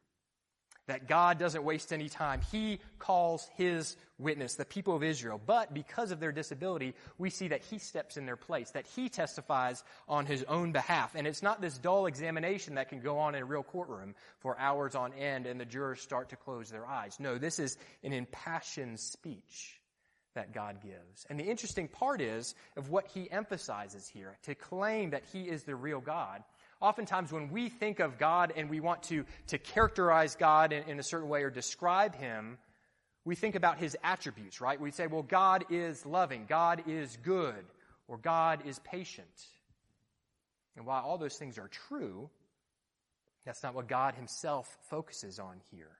that 0.87 1.07
God 1.07 1.39
doesn't 1.39 1.63
waste 1.63 1.91
any 1.91 2.09
time. 2.09 2.41
He 2.51 2.79
calls 2.99 3.49
his 3.57 3.95
witness, 4.17 4.55
the 4.55 4.65
people 4.65 4.95
of 4.95 5.03
Israel. 5.03 5.41
But 5.43 5.73
because 5.73 6.11
of 6.11 6.19
their 6.19 6.31
disability, 6.31 6.93
we 7.17 7.29
see 7.29 7.49
that 7.49 7.61
he 7.63 7.79
steps 7.79 8.17
in 8.17 8.25
their 8.25 8.35
place, 8.35 8.71
that 8.71 8.85
he 8.95 9.09
testifies 9.09 9.83
on 10.07 10.25
his 10.25 10.43
own 10.43 10.71
behalf. 10.71 11.15
And 11.15 11.27
it's 11.27 11.43
not 11.43 11.61
this 11.61 11.77
dull 11.77 12.05
examination 12.05 12.75
that 12.75 12.89
can 12.89 13.01
go 13.01 13.17
on 13.19 13.35
in 13.35 13.41
a 13.41 13.45
real 13.45 13.63
courtroom 13.63 14.15
for 14.39 14.57
hours 14.59 14.95
on 14.95 15.13
end 15.13 15.47
and 15.47 15.59
the 15.59 15.65
jurors 15.65 16.01
start 16.01 16.29
to 16.29 16.35
close 16.35 16.69
their 16.69 16.85
eyes. 16.85 17.17
No, 17.19 17.37
this 17.37 17.59
is 17.59 17.77
an 18.03 18.13
impassioned 18.13 18.99
speech 18.99 19.79
that 20.35 20.53
God 20.53 20.81
gives. 20.83 21.25
And 21.29 21.39
the 21.39 21.45
interesting 21.45 21.87
part 21.87 22.21
is 22.21 22.55
of 22.77 22.89
what 22.89 23.07
he 23.07 23.31
emphasizes 23.31 24.07
here 24.07 24.37
to 24.43 24.53
claim 24.53 25.11
that 25.11 25.23
he 25.31 25.43
is 25.43 25.63
the 25.63 25.75
real 25.75 26.01
God. 26.01 26.43
Oftentimes, 26.82 27.32
when 27.32 27.51
we 27.51 27.70
think 27.70 28.00
of 28.00 28.17
God 28.17 28.53
and 28.55 28.70
we 28.70 28.79
want 28.79 29.03
to, 29.03 29.25
to 29.48 29.58
characterize 29.58 30.36
God 30.36 30.74
in, 30.74 30.84
in 30.89 31.00
a 31.00 31.03
certain 31.03 31.29
way 31.29 31.44
or 31.44 31.50
describe 31.50 32.15
him, 32.15 32.58
we 33.24 33.36
think 33.36 33.55
about 33.55 33.79
his 33.79 33.98
attributes, 34.03 34.62
right? 34.62 34.79
We 34.79 34.91
say, 34.91 35.08
well, 35.08 35.24
God 35.24 35.65
is 35.70 36.05
loving, 36.05 36.46
God 36.48 36.84
is 36.88 37.17
good, 37.24 37.65
or 38.08 38.17
God 38.17 38.65
is 38.67 38.79
patient. 38.79 39.27
And 40.75 40.86
while 40.86 41.03
all 41.03 41.17
those 41.17 41.38
things 41.38 41.58
are 41.58 41.70
true, 41.70 42.29
that's 43.46 43.63
not 43.63 43.74
what 43.74 43.88
God 43.88 44.15
himself 44.15 44.77
focuses 44.89 45.39
on 45.39 45.55
here. 45.72 45.91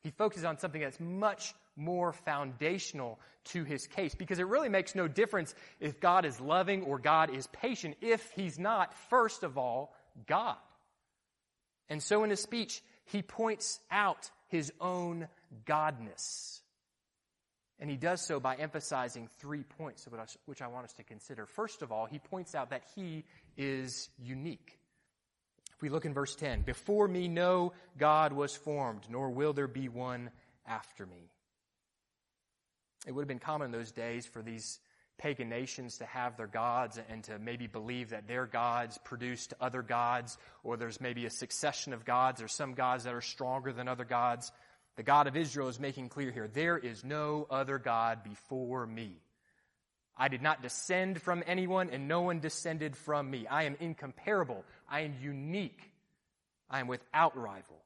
He 0.00 0.10
focuses 0.10 0.44
on 0.44 0.58
something 0.58 0.80
that's 0.80 1.00
much 1.00 1.54
more 1.74 2.12
foundational 2.12 3.18
to 3.46 3.64
his 3.64 3.86
case 3.86 4.14
because 4.14 4.38
it 4.38 4.46
really 4.46 4.68
makes 4.68 4.94
no 4.94 5.08
difference 5.08 5.54
if 5.80 6.00
God 6.00 6.24
is 6.24 6.40
loving 6.40 6.82
or 6.82 6.98
God 6.98 7.34
is 7.34 7.46
patient 7.48 7.96
if 8.00 8.30
he's 8.32 8.58
not, 8.58 8.94
first 9.10 9.42
of 9.42 9.58
all, 9.58 9.94
God. 10.26 10.56
And 11.88 12.02
so 12.02 12.24
in 12.24 12.30
his 12.30 12.40
speech, 12.40 12.82
he 13.06 13.22
points 13.22 13.80
out 13.90 14.30
his 14.48 14.72
own 14.80 15.28
godness. 15.66 16.60
And 17.80 17.88
he 17.88 17.96
does 17.96 18.26
so 18.26 18.40
by 18.40 18.56
emphasizing 18.56 19.28
three 19.38 19.62
points, 19.62 20.06
which 20.46 20.62
I 20.62 20.66
want 20.66 20.84
us 20.84 20.92
to 20.94 21.04
consider. 21.04 21.46
First 21.46 21.82
of 21.82 21.92
all, 21.92 22.06
he 22.06 22.18
points 22.18 22.54
out 22.54 22.70
that 22.70 22.82
he 22.96 23.24
is 23.56 24.10
unique. 24.18 24.78
If 25.76 25.82
we 25.82 25.88
look 25.88 26.04
in 26.04 26.12
verse 26.12 26.34
10, 26.34 26.62
before 26.62 27.06
me 27.06 27.28
no 27.28 27.72
God 27.96 28.32
was 28.32 28.56
formed, 28.56 29.02
nor 29.08 29.30
will 29.30 29.52
there 29.52 29.68
be 29.68 29.88
one 29.88 30.30
after 30.66 31.06
me. 31.06 31.30
It 33.06 33.12
would 33.12 33.22
have 33.22 33.28
been 33.28 33.38
common 33.38 33.66
in 33.66 33.70
those 33.72 33.92
days 33.92 34.26
for 34.26 34.42
these 34.42 34.80
pagan 35.18 35.48
nations 35.48 35.98
to 35.98 36.06
have 36.06 36.36
their 36.36 36.46
gods 36.46 36.98
and 37.10 37.24
to 37.24 37.38
maybe 37.38 37.66
believe 37.66 38.10
that 38.10 38.26
their 38.26 38.46
gods 38.46 38.98
produced 39.04 39.54
other 39.60 39.82
gods, 39.82 40.38
or 40.62 40.76
there's 40.76 41.00
maybe 41.00 41.26
a 41.26 41.30
succession 41.30 41.92
of 41.92 42.04
gods, 42.04 42.40
or 42.40 42.48
some 42.48 42.74
gods 42.74 43.04
that 43.04 43.14
are 43.14 43.20
stronger 43.20 43.72
than 43.72 43.88
other 43.88 44.04
gods. 44.04 44.52
The 44.96 45.02
God 45.02 45.26
of 45.26 45.36
Israel 45.36 45.68
is 45.68 45.78
making 45.78 46.08
clear 46.08 46.30
here 46.30 46.48
there 46.48 46.78
is 46.78 47.04
no 47.04 47.46
other 47.50 47.78
God 47.78 48.24
before 48.24 48.86
me. 48.86 49.20
I 50.16 50.28
did 50.28 50.42
not 50.42 50.62
descend 50.62 51.22
from 51.22 51.44
anyone, 51.46 51.90
and 51.90 52.08
no 52.08 52.22
one 52.22 52.40
descended 52.40 52.96
from 52.96 53.30
me. 53.30 53.46
I 53.46 53.64
am 53.64 53.76
incomparable. 53.78 54.64
I 54.90 55.00
am 55.02 55.14
unique. 55.22 55.80
I 56.68 56.80
am 56.80 56.88
without 56.88 57.36
rival. 57.36 57.76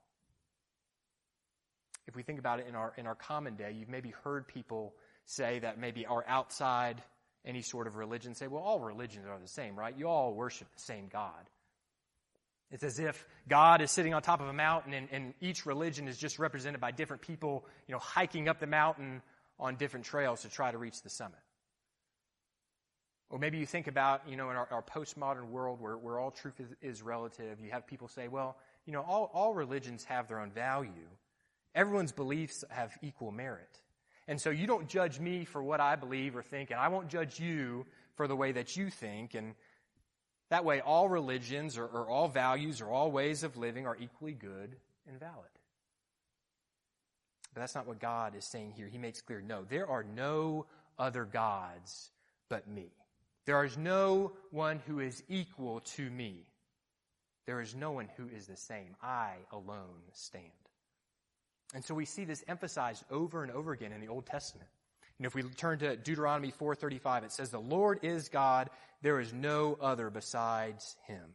If 2.06 2.16
we 2.16 2.22
think 2.22 2.38
about 2.38 2.60
it 2.60 2.66
in 2.68 2.74
our, 2.74 2.92
in 2.96 3.06
our 3.06 3.14
common 3.14 3.56
day, 3.56 3.74
you've 3.78 3.88
maybe 3.88 4.14
heard 4.24 4.48
people 4.48 4.94
say 5.26 5.60
that 5.60 5.78
maybe 5.78 6.06
our 6.06 6.24
outside 6.26 7.02
any 7.44 7.62
sort 7.62 7.86
of 7.86 7.96
religion 7.96 8.34
say, 8.34 8.46
well, 8.46 8.62
all 8.62 8.80
religions 8.80 9.26
are 9.26 9.38
the 9.38 9.48
same, 9.48 9.76
right? 9.76 9.96
You 9.96 10.08
all 10.08 10.34
worship 10.34 10.68
the 10.74 10.82
same 10.82 11.08
God. 11.08 11.48
It's 12.70 12.84
as 12.84 12.98
if 12.98 13.26
God 13.48 13.82
is 13.82 13.90
sitting 13.90 14.14
on 14.14 14.22
top 14.22 14.40
of 14.40 14.48
a 14.48 14.52
mountain 14.52 14.94
and, 14.94 15.08
and, 15.12 15.34
each 15.42 15.66
religion 15.66 16.08
is 16.08 16.16
just 16.16 16.38
represented 16.38 16.80
by 16.80 16.90
different 16.90 17.20
people, 17.20 17.66
you 17.86 17.92
know, 17.92 17.98
hiking 17.98 18.48
up 18.48 18.60
the 18.60 18.66
mountain 18.66 19.20
on 19.60 19.76
different 19.76 20.06
trails 20.06 20.42
to 20.42 20.48
try 20.48 20.70
to 20.70 20.78
reach 20.78 21.02
the 21.02 21.10
summit. 21.10 21.38
Or 23.28 23.38
maybe 23.38 23.58
you 23.58 23.66
think 23.66 23.88
about, 23.88 24.22
you 24.26 24.36
know, 24.36 24.50
in 24.50 24.56
our, 24.56 24.68
our 24.70 24.82
postmodern 24.82 25.48
world 25.48 25.80
where, 25.82 25.98
where 25.98 26.18
all 26.18 26.30
truth 26.30 26.60
is, 26.60 26.68
is 26.80 27.02
relative, 27.02 27.60
you 27.60 27.70
have 27.70 27.86
people 27.86 28.08
say, 28.08 28.28
well, 28.28 28.56
you 28.86 28.92
know, 28.92 29.02
all, 29.02 29.30
all 29.34 29.52
religions 29.52 30.04
have 30.04 30.28
their 30.28 30.38
own 30.38 30.50
value. 30.50 31.08
Everyone's 31.74 32.12
beliefs 32.12 32.64
have 32.70 32.92
equal 33.02 33.32
merit. 33.32 33.80
And 34.28 34.40
so 34.40 34.50
you 34.50 34.66
don't 34.66 34.88
judge 34.88 35.18
me 35.18 35.44
for 35.44 35.62
what 35.62 35.80
I 35.80 35.96
believe 35.96 36.36
or 36.36 36.42
think, 36.42 36.70
and 36.70 36.78
I 36.78 36.88
won't 36.88 37.08
judge 37.08 37.40
you 37.40 37.86
for 38.14 38.28
the 38.28 38.36
way 38.36 38.52
that 38.52 38.76
you 38.76 38.88
think. 38.88 39.34
And 39.34 39.54
that 40.50 40.64
way, 40.64 40.80
all 40.80 41.08
religions 41.08 41.76
or, 41.76 41.86
or 41.86 42.08
all 42.08 42.28
values 42.28 42.80
or 42.80 42.88
all 42.88 43.10
ways 43.10 43.42
of 43.42 43.56
living 43.56 43.86
are 43.86 43.96
equally 43.98 44.34
good 44.34 44.76
and 45.08 45.18
valid. 45.18 45.50
But 47.54 47.60
that's 47.60 47.74
not 47.74 47.86
what 47.86 48.00
God 48.00 48.34
is 48.36 48.44
saying 48.44 48.72
here. 48.76 48.86
He 48.86 48.98
makes 48.98 49.20
clear 49.20 49.40
no, 49.40 49.64
there 49.68 49.88
are 49.88 50.04
no 50.04 50.66
other 50.98 51.24
gods 51.24 52.10
but 52.48 52.68
me. 52.68 52.90
There 53.44 53.64
is 53.64 53.76
no 53.76 54.32
one 54.50 54.80
who 54.86 55.00
is 55.00 55.22
equal 55.28 55.80
to 55.96 56.08
me. 56.08 56.46
There 57.46 57.60
is 57.60 57.74
no 57.74 57.90
one 57.90 58.08
who 58.16 58.28
is 58.28 58.46
the 58.46 58.56
same. 58.56 58.94
I 59.02 59.34
alone 59.50 60.00
stand. 60.12 60.44
And 61.72 61.84
so 61.84 61.94
we 61.94 62.04
see 62.04 62.24
this 62.24 62.44
emphasized 62.46 63.04
over 63.10 63.42
and 63.42 63.50
over 63.50 63.72
again 63.72 63.92
in 63.92 64.00
the 64.00 64.08
Old 64.08 64.26
Testament. 64.26 64.68
And 65.18 65.26
if 65.26 65.34
we 65.34 65.42
turn 65.42 65.78
to 65.78 65.96
Deuteronomy 65.96 66.50
4:35, 66.50 67.24
it 67.24 67.32
says, 67.32 67.50
"The 67.50 67.60
Lord 67.60 68.04
is 68.04 68.28
God; 68.28 68.70
there 69.02 69.20
is 69.20 69.32
no 69.32 69.74
other 69.74 70.10
besides 70.10 70.96
him." 71.06 71.34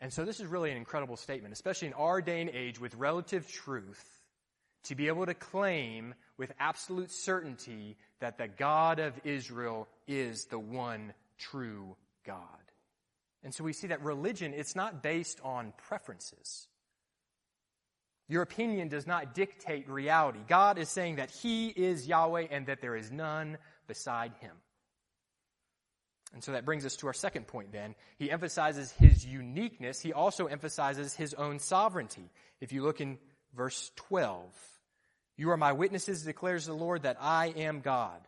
And 0.00 0.12
so 0.12 0.24
this 0.24 0.40
is 0.40 0.46
really 0.46 0.70
an 0.70 0.76
incredible 0.76 1.16
statement, 1.16 1.52
especially 1.52 1.88
in 1.88 1.94
our 1.94 2.20
day 2.20 2.40
and 2.40 2.50
age 2.50 2.80
with 2.80 2.94
relative 2.94 3.46
truth, 3.46 4.24
to 4.84 4.96
be 4.96 5.06
able 5.06 5.26
to 5.26 5.34
claim 5.34 6.14
with 6.36 6.52
absolute 6.58 7.10
certainty 7.12 7.96
that 8.18 8.36
the 8.36 8.48
God 8.48 8.98
of 8.98 9.24
Israel 9.24 9.88
is 10.08 10.46
the 10.46 10.58
one 10.58 11.14
true 11.38 11.96
God. 12.24 12.72
And 13.44 13.54
so 13.54 13.62
we 13.64 13.72
see 13.72 13.88
that 13.88 14.02
religion, 14.02 14.54
it's 14.54 14.74
not 14.74 15.02
based 15.02 15.40
on 15.42 15.72
preferences. 15.72 16.68
Your 18.32 18.40
opinion 18.40 18.88
does 18.88 19.06
not 19.06 19.34
dictate 19.34 19.90
reality. 19.90 20.38
God 20.48 20.78
is 20.78 20.88
saying 20.88 21.16
that 21.16 21.30
He 21.30 21.68
is 21.68 22.06
Yahweh 22.06 22.46
and 22.50 22.64
that 22.64 22.80
there 22.80 22.96
is 22.96 23.12
none 23.12 23.58
beside 23.86 24.32
Him. 24.40 24.52
And 26.32 26.42
so 26.42 26.52
that 26.52 26.64
brings 26.64 26.86
us 26.86 26.96
to 26.96 27.08
our 27.08 27.12
second 27.12 27.46
point 27.46 27.72
then. 27.72 27.94
He 28.16 28.30
emphasizes 28.30 28.90
His 28.92 29.26
uniqueness. 29.26 30.00
He 30.00 30.14
also 30.14 30.46
emphasizes 30.46 31.14
His 31.14 31.34
own 31.34 31.58
sovereignty. 31.58 32.30
If 32.58 32.72
you 32.72 32.82
look 32.82 33.02
in 33.02 33.18
verse 33.54 33.90
12, 33.96 34.42
You 35.36 35.50
are 35.50 35.58
my 35.58 35.72
witnesses, 35.72 36.22
declares 36.22 36.64
the 36.64 36.72
Lord, 36.72 37.02
that 37.02 37.18
I 37.20 37.48
am 37.48 37.82
God. 37.82 38.26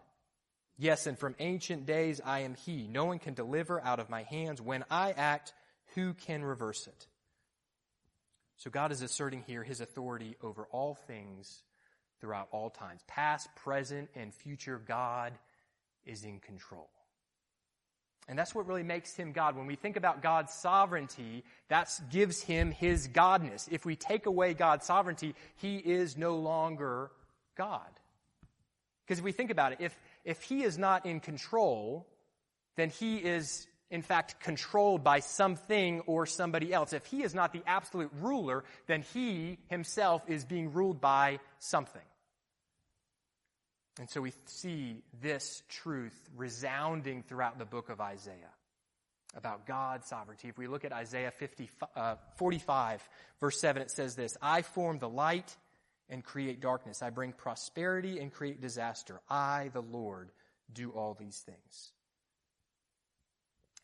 Yes, 0.77 1.07
and 1.07 1.19
from 1.19 1.35
ancient 1.39 1.87
days 1.87 2.21
I 2.23 2.41
am 2.41 2.57
He. 2.57 2.89
No 2.89 3.07
one 3.07 3.21
can 3.21 3.33
deliver 3.33 3.83
out 3.83 4.01
of 4.01 4.11
my 4.11 4.25
hands. 4.25 4.61
When 4.61 4.85
I 4.91 5.13
act, 5.13 5.55
who 5.95 6.13
can 6.13 6.45
reverse 6.45 6.87
it? 6.87 7.07
So 8.57 8.71
God 8.71 8.93
is 8.93 9.03
asserting 9.03 9.45
here 9.47 9.63
his 9.63 9.81
authority 9.81 10.37
over 10.43 10.67
all 10.71 10.95
things 10.95 11.63
throughout 12.21 12.49
all 12.53 12.71
times. 12.71 13.03
Past, 13.07 13.49
present, 13.57 14.09
and 14.15 14.33
future, 14.33 14.81
God 14.87 15.33
is 16.07 16.25
in 16.25 16.41
control. 16.41 16.89
And 18.27 18.39
that's 18.39 18.55
what 18.55 18.67
really 18.67 18.83
makes 18.83 19.15
him 19.15 19.33
God. 19.33 19.57
When 19.57 19.67
we 19.67 19.77
think 19.77 19.97
about 19.97 20.23
God's 20.23 20.53
sovereignty, 20.55 21.45
that 21.69 21.91
gives 22.11 22.41
him 22.41 22.71
his 22.71 23.07
godness. 23.07 23.69
If 23.71 23.85
we 23.85 23.97
take 23.97 24.27
away 24.27 24.55
God's 24.55 24.87
sovereignty, 24.87 25.35
he 25.57 25.77
is 25.77 26.17
no 26.17 26.37
longer 26.37 27.11
God. 27.57 27.91
Because 29.05 29.19
if 29.19 29.25
we 29.25 29.33
think 29.33 29.51
about 29.51 29.73
it, 29.73 29.79
if, 29.81 29.99
if 30.25 30.41
he 30.43 30.63
is 30.63 30.79
not 30.79 31.05
in 31.05 31.21
control, 31.21 32.07
then 32.77 32.89
he 32.89 33.19
is 33.19 33.67
in 33.91 34.03
fact, 34.03 34.41
controlled 34.41 35.05
by 35.05 35.21
something 35.21 36.01
or 36.01 36.27
somebody 36.27 36.73
else. 36.73 36.93
If 36.93 37.07
he 37.07 37.23
is 37.23 37.35
not 37.35 37.53
the 37.53 37.63
absolute 37.67 38.11
ruler, 38.21 38.65
then 38.87 39.03
he 39.13 39.59
himself 39.69 40.23
is 40.29 40.45
being 40.45 40.73
ruled 40.73 41.01
by 41.01 41.39
something. 41.59 42.03
And 43.99 44.11
so 44.11 44.21
we 44.21 44.33
see 44.47 45.03
this 45.23 45.63
truth 45.69 46.19
resounding 46.37 47.23
throughout 47.23 47.59
the 47.59 47.65
book 47.65 47.91
of 47.91 48.01
Isaiah 48.01 48.51
about 49.37 49.67
God's 49.67 50.09
sovereignty. 50.09 50.49
If 50.49 50.59
we 50.59 50.67
look 50.67 50.85
at 50.85 50.93
Isaiah 50.93 51.31
50, 51.31 51.71
uh, 51.95 52.17
45, 52.37 53.09
verse 53.41 53.61
7, 53.61 53.83
it 53.83 53.91
says 53.91 54.17
this 54.17 54.37
I 54.43 54.63
form 54.63 54.99
the 54.99 55.09
light 55.09 55.55
and 56.09 56.25
create 56.25 56.61
darkness. 56.61 57.03
I 57.03 57.11
bring 57.11 57.33
prosperity 57.33 58.19
and 58.19 58.33
create 58.33 58.61
disaster. 58.61 59.21
I, 59.29 59.71
the 59.73 59.83
Lord, 59.83 60.31
do 60.73 60.91
all 60.91 61.15
these 61.15 61.39
things. 61.39 61.93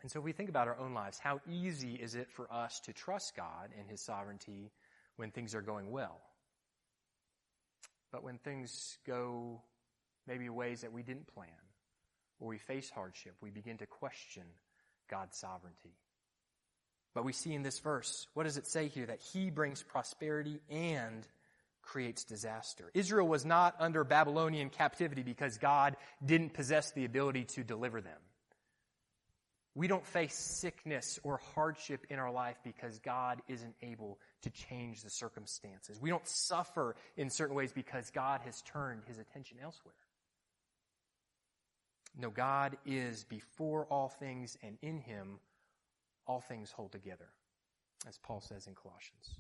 And 0.02 0.11
so 0.11 0.19
if 0.19 0.25
we 0.25 0.33
think 0.33 0.49
about 0.49 0.69
our 0.69 0.78
own 0.78 0.95
lives, 0.95 1.19
how 1.19 1.40
easy 1.50 1.95
is 1.95 2.14
it 2.14 2.30
for 2.30 2.50
us 2.52 2.80
to 2.80 2.92
trust 2.92 3.37
God 3.37 3.71
and 3.78 3.88
His 3.88 4.00
sovereignty 4.00 4.71
when 5.16 5.30
things 5.30 5.54
are 5.54 5.62
going 5.62 5.90
well? 5.90 6.21
But 8.11 8.25
when 8.25 8.38
things 8.38 8.99
go 9.07 9.62
maybe 10.26 10.49
ways 10.49 10.80
that 10.80 10.92
we 10.92 11.02
didn't 11.02 11.26
plan, 11.26 11.49
or 12.38 12.49
we 12.49 12.59
face 12.59 12.90
hardship, 12.90 13.35
we 13.40 13.50
begin 13.50 13.78
to 13.78 13.87
question 13.87 14.45
God's 15.11 15.37
sovereignty. 15.37 15.95
But 17.14 17.25
we 17.25 17.33
see 17.33 17.52
in 17.52 17.62
this 17.62 17.80
verse, 17.80 18.26
what 18.35 18.45
does 18.45 18.57
it 18.57 18.66
say 18.66 18.88
here? 18.88 19.07
That 19.07 19.21
He 19.21 19.50
brings 19.50 19.83
prosperity 19.83 20.61
and 20.71 21.26
creates 21.83 22.25
disaster. 22.25 22.90
Israel 22.95 23.26
was 23.26 23.45
not 23.45 23.75
under 23.78 24.04
Babylonian 24.04 24.71
captivity 24.71 25.23
because 25.23 25.59
God 25.59 25.97
didn't 26.25 26.54
possess 26.54 26.92
the 26.92 27.04
ability 27.04 27.45
to 27.57 27.64
deliver 27.64 28.00
them. 28.00 28.19
We 29.74 29.86
don't 29.86 30.04
face 30.04 30.34
sickness 30.34 31.20
or 31.22 31.40
hardship 31.54 32.06
in 32.10 32.18
our 32.18 32.32
life 32.32 32.56
because 32.64 32.98
God 32.98 33.40
isn't 33.48 33.74
able 33.82 34.18
to 34.42 34.50
change 34.50 35.02
the 35.02 35.10
circumstances. 35.10 36.00
We 36.00 36.10
don't 36.10 36.26
suffer 36.26 36.96
in 37.16 37.30
certain 37.30 37.54
ways 37.54 37.72
because 37.72 38.10
God 38.10 38.40
has 38.44 38.62
turned 38.62 39.02
his 39.06 39.18
attention 39.18 39.58
elsewhere. 39.62 39.94
No, 42.18 42.30
God 42.30 42.76
is 42.84 43.24
before 43.24 43.84
all 43.84 44.08
things, 44.08 44.58
and 44.62 44.76
in 44.82 44.98
him 44.98 45.38
all 46.26 46.40
things 46.40 46.72
hold 46.72 46.90
together, 46.90 47.28
as 48.08 48.18
Paul 48.18 48.40
says 48.40 48.66
in 48.66 48.74
Colossians. 48.74 49.38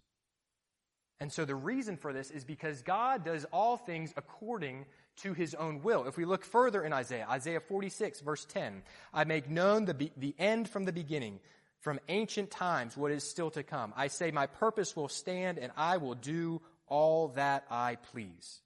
And 1.20 1.30
so 1.30 1.44
the 1.44 1.54
reason 1.54 1.98
for 1.98 2.12
this 2.12 2.30
is 2.30 2.44
because 2.44 2.80
God 2.82 3.24
does 3.24 3.44
all 3.52 3.76
things 3.76 4.12
according 4.16 4.86
to 5.18 5.34
his 5.34 5.54
own 5.54 5.82
will. 5.82 6.06
If 6.06 6.16
we 6.16 6.24
look 6.24 6.44
further 6.44 6.82
in 6.82 6.94
Isaiah, 6.94 7.26
Isaiah 7.28 7.60
46, 7.60 8.20
verse 8.22 8.46
10, 8.46 8.82
I 9.12 9.24
make 9.24 9.50
known 9.50 9.84
the, 9.84 9.92
be- 9.92 10.12
the 10.16 10.34
end 10.38 10.68
from 10.70 10.86
the 10.86 10.92
beginning, 10.92 11.40
from 11.80 12.00
ancient 12.08 12.50
times, 12.50 12.96
what 12.96 13.12
is 13.12 13.22
still 13.22 13.50
to 13.50 13.62
come. 13.62 13.92
I 13.96 14.08
say, 14.08 14.30
My 14.30 14.46
purpose 14.46 14.96
will 14.96 15.08
stand, 15.08 15.58
and 15.58 15.72
I 15.76 15.98
will 15.98 16.14
do 16.14 16.62
all 16.86 17.28
that 17.28 17.64
I 17.70 17.96
please. 18.12 18.60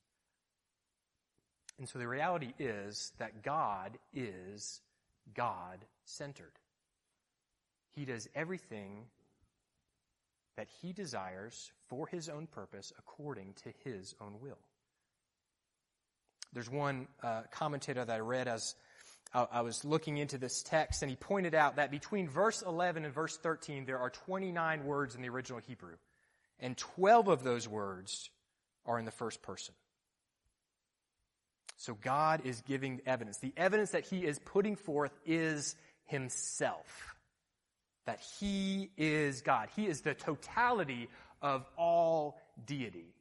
And 1.78 1.88
so 1.88 1.98
the 1.98 2.06
reality 2.06 2.52
is 2.60 3.12
that 3.18 3.42
God 3.42 3.98
is 4.12 4.80
God 5.34 5.84
centered. 6.04 6.52
He 7.96 8.04
does 8.04 8.28
everything 8.34 9.06
that 10.56 10.68
he 10.80 10.92
desires 10.92 11.72
for 11.88 12.06
his 12.06 12.28
own 12.28 12.46
purpose 12.46 12.92
according 12.98 13.54
to 13.64 13.72
his 13.84 14.14
own 14.20 14.34
will. 14.40 14.58
There's 16.52 16.70
one 16.70 17.08
uh, 17.22 17.42
commentator 17.50 18.04
that 18.04 18.14
I 18.14 18.20
read 18.20 18.46
as 18.46 18.76
I, 19.34 19.46
I 19.52 19.60
was 19.62 19.84
looking 19.84 20.18
into 20.18 20.38
this 20.38 20.62
text, 20.62 21.02
and 21.02 21.10
he 21.10 21.16
pointed 21.16 21.54
out 21.54 21.76
that 21.76 21.90
between 21.90 22.28
verse 22.28 22.62
11 22.62 23.04
and 23.04 23.12
verse 23.12 23.36
13, 23.36 23.84
there 23.84 23.98
are 23.98 24.10
29 24.10 24.84
words 24.84 25.14
in 25.14 25.22
the 25.22 25.28
original 25.28 25.60
Hebrew, 25.66 25.96
and 26.60 26.76
12 26.76 27.28
of 27.28 27.42
those 27.42 27.68
words 27.68 28.30
are 28.86 28.98
in 28.98 29.04
the 29.04 29.10
first 29.10 29.42
person. 29.42 29.74
So 31.76 31.94
God 31.94 32.42
is 32.44 32.62
giving 32.62 33.00
evidence. 33.04 33.38
The 33.38 33.52
evidence 33.56 33.90
that 33.90 34.04
he 34.04 34.24
is 34.24 34.38
putting 34.38 34.76
forth 34.76 35.12
is 35.26 35.74
himself. 36.04 37.13
That 38.06 38.20
he 38.38 38.90
is 38.96 39.40
God. 39.40 39.68
He 39.74 39.86
is 39.86 40.02
the 40.02 40.14
totality 40.14 41.08
of 41.40 41.66
all 41.76 42.38
deity. 42.66 43.14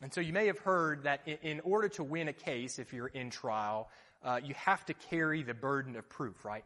And 0.00 0.12
so 0.14 0.20
you 0.20 0.32
may 0.32 0.46
have 0.46 0.58
heard 0.58 1.02
that 1.04 1.26
in, 1.42 1.60
order 1.60 1.88
to 1.90 2.04
win 2.04 2.28
a 2.28 2.32
case, 2.32 2.78
if 2.78 2.92
you're 2.92 3.08
in 3.08 3.30
trial, 3.30 3.88
uh, 4.22 4.40
you 4.42 4.54
have 4.54 4.84
to 4.86 4.94
carry 4.94 5.42
the 5.42 5.54
burden 5.54 5.96
of 5.96 6.08
proof, 6.08 6.44
right? 6.44 6.64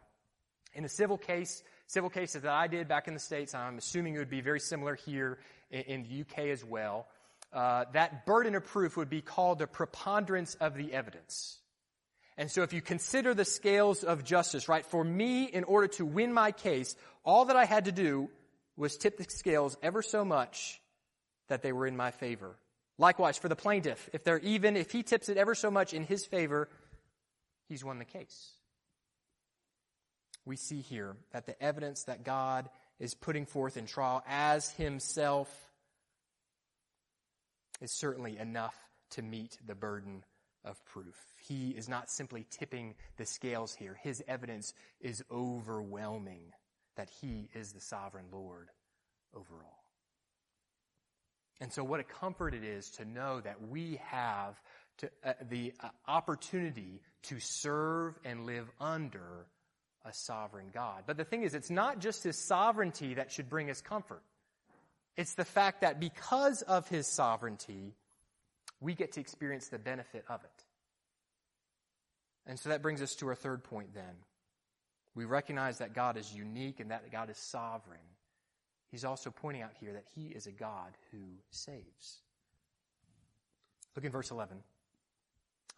In 0.75 0.85
a 0.85 0.89
civil 0.89 1.17
case, 1.17 1.63
civil 1.87 2.11
cases 2.11 2.43
that 2.43 2.53
I 2.53 2.67
did 2.67 2.89
back 2.89 3.09
in 3.09 3.15
the 3.15 3.21
States, 3.21 3.55
I'm 3.55 3.79
assuming 3.79 4.15
it 4.15 4.19
would 4.19 4.31
be 4.31 4.43
very 4.43 4.61
similar 4.61 4.95
here 4.95 5.39
in, 5.71 6.03
the 6.03 6.21
UK 6.21 6.49
as 6.51 6.65
well. 6.65 7.07
Uh, 7.53 7.85
that 7.93 8.27
burden 8.27 8.55
of 8.55 8.65
proof 8.67 8.97
would 8.97 9.11
be 9.11 9.23
called 9.23 9.59
the 9.59 9.67
preponderance 9.67 10.55
of 10.57 10.75
the 10.75 10.93
evidence. 10.93 11.59
And 12.37 12.51
so 12.51 12.63
if 12.63 12.73
you 12.73 12.81
consider 12.81 13.35
the 13.35 13.45
scales 13.45 14.05
of 14.05 14.25
justice, 14.25 14.69
right, 14.69 14.85
for 14.85 15.05
me, 15.05 15.45
in 15.45 15.65
order 15.65 15.89
to 15.89 16.07
win 16.07 16.33
my 16.33 16.53
case, 16.53 16.97
all 17.25 17.47
that 17.47 17.57
I 17.57 17.65
had 17.65 17.85
to 17.85 17.93
do 17.93 18.31
was 18.77 18.97
tip 18.97 19.19
the 19.19 19.25
scales 19.29 19.77
ever 19.83 20.03
so 20.03 20.25
much 20.25 20.81
that 21.49 21.63
they 21.63 21.73
were 21.73 21.87
in 21.87 21.97
my 21.97 22.11
favor. 22.11 22.57
Likewise, 22.99 23.37
for 23.37 23.49
the 23.49 23.57
plaintiff, 23.57 24.09
if 24.13 24.25
they're 24.25 24.39
even, 24.39 24.77
if 24.77 24.91
he 24.91 25.03
tips 25.03 25.29
it 25.29 25.37
ever 25.37 25.55
so 25.55 25.71
much 25.71 25.93
in 25.93 26.05
his 26.05 26.25
favor, 26.25 26.69
he's 27.69 27.85
won 27.85 27.99
the 27.99 28.05
case. 28.05 28.53
We 30.45 30.57
see 30.57 30.81
here 30.81 31.17
that 31.33 31.47
the 31.47 31.61
evidence 31.63 32.05
that 32.05 32.25
God 32.25 32.69
is 32.99 33.15
putting 33.15 33.47
forth 33.47 33.77
in 33.77 33.87
trial 33.87 34.23
as 34.27 34.71
himself 34.71 35.49
is 37.81 37.93
certainly 37.93 38.39
enough 38.39 38.77
to 39.11 39.23
meet 39.23 39.59
the 39.67 39.75
burden 39.75 40.25
of 40.65 40.85
proof. 40.87 41.17
He 41.47 41.71
is 41.71 41.89
not 41.89 42.11
simply 42.11 42.47
tipping 42.51 42.95
the 43.17 43.27
scales 43.27 43.75
here. 43.75 43.99
His 44.03 44.23
evidence 44.29 44.75
is 45.01 45.25
overwhelming 45.31 46.53
that 46.97 47.11
he 47.21 47.49
is 47.55 47.73
the 47.73 47.81
sovereign 47.81 48.27
Lord 48.33 48.69
over 49.35 49.55
all. 49.55 49.85
And 51.61 51.73
so, 51.73 51.85
what 51.85 52.01
a 52.01 52.05
comfort 52.05 52.55
it 52.55 52.65
is 52.65 52.91
to 52.93 53.05
know 53.05 53.41
that 53.41 53.69
we 53.69 54.01
have 54.07 54.61
to, 54.99 55.11
uh, 55.25 55.33
the 55.49 55.73
uh, 55.81 55.89
opportunity 56.09 57.01
to 57.25 57.39
serve 57.39 58.19
and 58.25 58.47
live 58.47 58.69
under 58.81 59.47
a 60.05 60.13
sovereign 60.13 60.71
God. 60.75 61.05
But 61.07 61.17
the 61.17 61.25
thing 61.25 61.45
is, 61.45 61.55
it's 61.55 61.71
not 61.71 62.01
just 62.01 62.25
his 62.25 62.37
sovereignty 62.37 63.15
that 63.15 63.31
should 63.31 63.49
bring 63.49 63.71
us 63.71 63.81
comfort. 63.81 64.23
It's 65.17 65.35
the 65.35 65.45
fact 65.45 65.83
that 65.83 66.01
because 66.01 66.63
of 66.63 66.89
his 66.89 67.07
sovereignty, 67.07 67.95
we 68.83 68.95
get 68.95 69.13
to 69.13 69.21
experience 69.21 69.69
the 69.69 69.79
benefit 69.79 70.25
of 70.29 70.43
it. 70.45 70.65
And 72.47 72.59
so 72.59 72.71
that 72.71 72.83
brings 72.83 73.01
us 73.01 73.15
to 73.17 73.29
our 73.29 73.35
third 73.35 73.63
point 73.63 73.95
then. 73.95 74.17
We 75.15 75.25
recognize 75.25 75.79
that 75.79 75.95
God 75.95 76.17
is 76.17 76.35
unique 76.35 76.81
and 76.81 76.91
that 76.91 77.11
God 77.13 77.31
is 77.31 77.37
sovereign. 77.37 78.01
He's 78.91 79.05
also 79.05 79.31
pointing 79.31 79.63
out 79.63 79.73
here 79.79 79.93
that 79.93 80.05
he 80.15 80.29
is 80.29 80.47
a 80.47 80.51
God 80.51 80.97
who 81.13 81.19
saves. 81.51 82.21
Look 83.95 84.05
in 84.05 84.11
verse 84.11 84.31
11. 84.31 84.59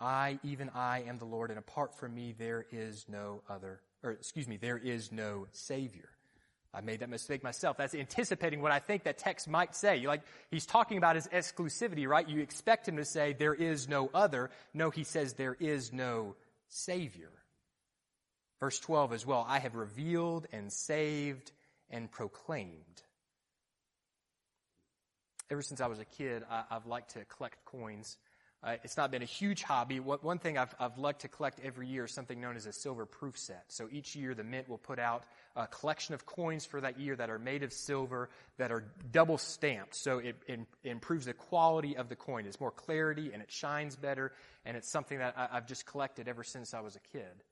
I, 0.01 0.38
even 0.43 0.71
I, 0.75 1.03
am 1.07 1.19
the 1.19 1.25
Lord, 1.25 1.51
and 1.51 1.59
apart 1.59 1.97
from 1.97 2.14
me 2.14 2.35
there 2.37 2.67
is 2.73 3.07
no 3.09 3.43
other, 3.49 3.81
or 4.03 4.12
excuse 4.12 4.49
me, 4.49 4.57
there 4.57 4.79
is 4.79 5.12
no 5.12 5.47
Savior. 5.53 6.09
I 6.74 6.80
made 6.80 7.00
that 7.00 7.08
mistake 7.08 7.44
myself. 7.44 7.76
That's 7.76 7.94
anticipating 7.94 8.60
what 8.60 8.72
I 8.72 8.80
think 8.80 9.04
that 9.04 9.18
text 9.18 9.48
might 9.48 9.76
say. 9.76 10.06
Like, 10.06 10.22
he's 10.50 10.66
talking 10.66 10.98
about 10.98 11.14
his 11.14 11.28
exclusivity, 11.28 12.08
right? 12.08 12.28
You 12.28 12.40
expect 12.40 12.88
him 12.88 12.96
to 12.96 13.04
say, 13.04 13.32
there 13.32 13.54
is 13.54 13.88
no 13.88 14.10
other. 14.12 14.50
No, 14.72 14.90
he 14.90 15.04
says, 15.04 15.34
there 15.34 15.56
is 15.60 15.92
no 15.92 16.34
Savior. 16.68 17.30
Verse 18.60 18.80
12 18.80 19.12
as 19.12 19.26
well, 19.26 19.44
I 19.48 19.58
have 19.58 19.76
revealed 19.76 20.46
and 20.52 20.72
saved 20.72 21.52
and 21.90 22.10
proclaimed. 22.10 23.02
Ever 25.50 25.62
since 25.62 25.80
I 25.80 25.87
was 25.87 26.00
a 26.00 26.04
kid, 26.04 26.42
I, 26.50 26.64
have 26.70 26.87
liked 26.87 27.12
to 27.12 27.24
collect 27.26 27.64
coins. 27.66 28.16
Uh, 28.64 28.77
it's 28.83 28.96
not 28.96 29.11
been 29.11 29.20
a 29.20 29.27
huge 29.27 29.62
hobby. 29.62 30.00
What, 30.00 30.24
one 30.24 30.38
thing 30.38 30.57
I've, 30.57 30.74
I've 30.81 30.96
liked 30.96 31.20
to 31.20 31.29
collect 31.29 31.61
every 31.62 31.87
year 31.87 32.07
is 32.07 32.12
something 32.12 32.40
known 32.40 32.57
as 32.57 32.64
a 32.64 32.72
silver 32.72 33.05
proof 33.05 33.37
set. 33.37 33.64
So 33.68 33.88
each 33.92 34.16
year 34.16 34.35
the 34.35 34.42
mint 34.42 34.70
will 34.70 34.79
put 34.79 34.98
out 34.98 35.24
a 35.55 35.66
collection 35.66 36.14
of 36.14 36.24
coins 36.24 36.64
for 36.64 36.81
that 36.81 36.98
year 36.98 37.14
that 37.14 37.29
are 37.29 37.38
made 37.38 37.62
of 37.62 37.74
silver, 37.74 38.31
that 38.57 38.72
are 38.72 38.85
double 39.12 39.37
stamped. 39.37 39.94
So 39.94 40.18
it, 40.18 40.37
it, 40.46 40.61
improves 40.83 41.27
the 41.27 41.35
quality 41.35 41.94
of 41.96 42.09
the 42.09 42.16
coin. 42.16 42.46
It's 42.46 42.59
more 42.59 42.70
clarity 42.70 43.33
and 43.35 43.42
it 43.42 43.53
shines 43.53 43.96
better. 43.96 44.33
And 44.64 44.79
it's 44.79 44.88
something 44.88 45.18
that 45.18 45.35
I, 45.37 45.48
I've 45.53 45.66
just 45.66 45.85
collected 45.85 46.27
ever 46.27 46.42
since 46.42 46.72
I 46.72 46.81
was 46.81 46.96
a 46.96 47.00
kid. 47.12 47.42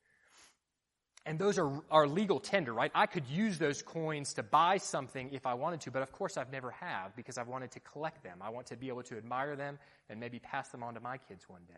And 1.25 1.39
those 1.39 1.59
are, 1.59 1.71
are 1.91 2.09
legal 2.09 2.41
tender, 2.41 2.73
right? 2.73 2.91
I 2.95 3.07
could 3.07 3.27
use 3.29 3.59
those 3.59 3.81
coins 3.81 4.35
to 4.35 4.43
buy 4.43 4.79
something 4.79 5.31
if 5.33 5.47
I 5.47 5.55
wanted 5.55 5.83
to, 5.83 5.93
but 5.93 6.03
of 6.03 6.11
course 6.11 6.37
I've 6.37 6.51
never 6.51 6.73
have 6.73 7.15
because 7.15 7.39
I've 7.39 7.47
wanted 7.47 7.71
to 7.73 7.81
collect 7.81 8.25
them. 8.25 8.39
I 8.41 8.51
want 8.51 8.67
to 8.69 8.77
be 8.77 8.89
able 8.89 9.05
to 9.05 9.17
admire 9.17 9.55
them 9.55 9.79
and 10.11 10.19
maybe 10.19 10.41
pass 10.41 10.69
them 10.71 10.83
on 10.83 10.95
to 10.95 11.01
my 11.01 11.19
kids 11.19 11.49
one 11.49 11.63
day. 11.69 11.75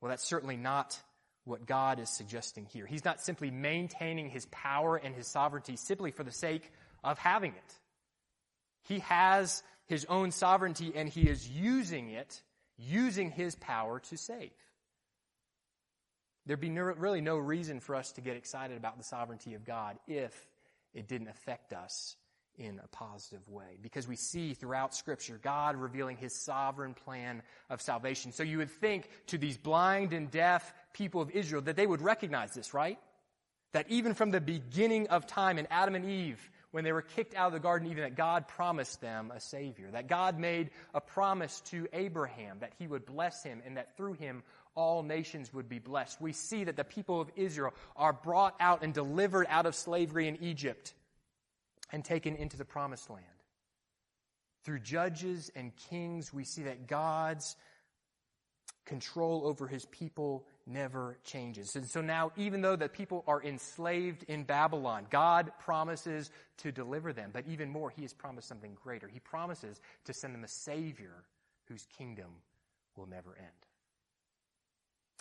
Well, 0.00 0.08
that's 0.08 0.26
certainly 0.26 0.56
not 0.56 0.98
what 1.44 1.66
God 1.66 2.00
is 2.00 2.08
suggesting 2.10 2.66
here. 2.66 2.86
He's 2.86 3.04
not 3.04 3.20
simply 3.20 3.50
maintaining 3.50 4.30
his 4.30 4.46
power 4.46 4.96
and 4.96 5.14
his 5.14 5.26
sovereignty 5.26 5.76
simply 5.76 6.10
for 6.10 6.24
the 6.24 6.32
sake 6.32 6.72
of 7.04 7.18
having 7.18 7.52
it. 7.52 7.74
He 8.82 9.00
has 9.00 9.62
his 9.86 10.06
own 10.06 10.30
sovereignty 10.30 10.92
and 10.94 11.08
he 11.08 11.28
is 11.28 11.48
using 11.48 12.10
it, 12.10 12.42
using 12.78 13.30
his 13.30 13.54
power 13.56 14.00
to 14.00 14.16
save. 14.16 14.50
There'd 16.46 16.60
be 16.60 16.68
no, 16.68 16.82
really 16.82 17.20
no 17.20 17.36
reason 17.36 17.80
for 17.80 17.94
us 17.94 18.12
to 18.12 18.20
get 18.20 18.36
excited 18.36 18.76
about 18.76 18.98
the 18.98 19.04
sovereignty 19.04 19.54
of 19.54 19.64
God 19.64 19.98
if 20.06 20.32
it 20.94 21.08
didn't 21.08 21.28
affect 21.28 21.72
us 21.72 22.16
in 22.56 22.80
a 22.82 22.88
positive 22.88 23.46
way. 23.48 23.78
Because 23.82 24.08
we 24.08 24.16
see 24.16 24.54
throughout 24.54 24.94
Scripture 24.94 25.38
God 25.42 25.76
revealing 25.76 26.16
His 26.16 26.34
sovereign 26.34 26.94
plan 26.94 27.42
of 27.68 27.82
salvation. 27.82 28.32
So 28.32 28.42
you 28.42 28.58
would 28.58 28.70
think 28.70 29.08
to 29.26 29.38
these 29.38 29.58
blind 29.58 30.12
and 30.12 30.30
deaf 30.30 30.72
people 30.92 31.20
of 31.20 31.30
Israel 31.30 31.62
that 31.62 31.76
they 31.76 31.86
would 31.86 32.00
recognize 32.00 32.54
this, 32.54 32.72
right? 32.72 32.98
That 33.72 33.90
even 33.90 34.14
from 34.14 34.30
the 34.30 34.40
beginning 34.40 35.08
of 35.08 35.26
time 35.26 35.58
in 35.58 35.66
Adam 35.70 35.94
and 35.96 36.08
Eve, 36.08 36.50
when 36.76 36.84
they 36.84 36.92
were 36.92 37.02
kicked 37.02 37.34
out 37.34 37.46
of 37.46 37.52
the 37.54 37.58
Garden 37.58 37.90
even 37.90 38.02
that 38.02 38.16
God 38.16 38.48
promised 38.48 39.00
them 39.00 39.32
a 39.34 39.40
Savior. 39.40 39.90
That 39.90 40.08
God 40.08 40.38
made 40.38 40.70
a 40.92 41.00
promise 41.00 41.62
to 41.70 41.88
Abraham 41.94 42.58
that 42.60 42.74
He 42.78 42.86
would 42.86 43.06
bless 43.06 43.42
him 43.42 43.62
and 43.64 43.78
that 43.78 43.96
through 43.96 44.12
him 44.12 44.42
all 44.76 45.02
nations 45.02 45.52
would 45.52 45.68
be 45.68 45.80
blessed. 45.80 46.20
We 46.20 46.32
see 46.32 46.64
that 46.64 46.76
the 46.76 46.84
people 46.84 47.20
of 47.20 47.30
Israel 47.34 47.74
are 47.96 48.12
brought 48.12 48.54
out 48.60 48.82
and 48.82 48.94
delivered 48.94 49.46
out 49.50 49.66
of 49.66 49.74
slavery 49.74 50.28
in 50.28 50.36
Egypt 50.42 50.94
and 51.90 52.04
taken 52.04 52.36
into 52.36 52.56
the 52.56 52.64
promised 52.64 53.10
land. 53.10 53.24
Through 54.64 54.80
judges 54.80 55.50
and 55.56 55.74
kings, 55.90 56.32
we 56.32 56.44
see 56.44 56.64
that 56.64 56.86
God's 56.86 57.56
control 58.84 59.42
over 59.44 59.66
his 59.66 59.84
people 59.86 60.46
never 60.66 61.18
changes. 61.24 61.76
And 61.76 61.86
so 61.88 62.00
now, 62.00 62.32
even 62.36 62.60
though 62.60 62.76
the 62.76 62.88
people 62.88 63.24
are 63.26 63.42
enslaved 63.42 64.24
in 64.24 64.44
Babylon, 64.44 65.06
God 65.10 65.52
promises 65.60 66.30
to 66.58 66.72
deliver 66.72 67.12
them. 67.12 67.30
But 67.32 67.44
even 67.48 67.68
more, 67.68 67.90
he 67.90 68.02
has 68.02 68.12
promised 68.12 68.48
something 68.48 68.76
greater. 68.82 69.08
He 69.08 69.20
promises 69.20 69.80
to 70.04 70.12
send 70.12 70.34
them 70.34 70.44
a 70.44 70.48
Savior 70.48 71.24
whose 71.68 71.86
kingdom 71.96 72.30
will 72.96 73.06
never 73.06 73.36
end. 73.38 73.65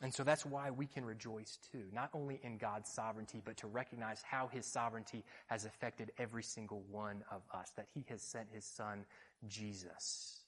And 0.02 0.14
so 0.14 0.24
that's 0.24 0.46
why 0.46 0.72
we 0.72 0.88
can 0.88 1.06
rejoice 1.06 1.58
too, 1.72 1.84
not 1.94 2.10
only 2.14 2.42
in 2.44 2.58
God's 2.58 2.90
sovereignty, 2.90 3.42
but 3.44 3.56
to 3.58 3.68
recognize 3.68 4.22
how 4.22 4.48
his 4.48 4.66
sovereignty 4.66 5.24
has 5.48 5.64
affected 5.64 6.12
every 6.18 6.44
single 6.44 6.84
one 6.92 7.24
of 7.32 7.42
us, 7.54 7.72
that 7.78 7.88
he 7.94 8.06
has 8.10 8.22
sent 8.22 8.50
his 8.54 8.66
son, 8.66 9.06
Jesus. 9.48 10.42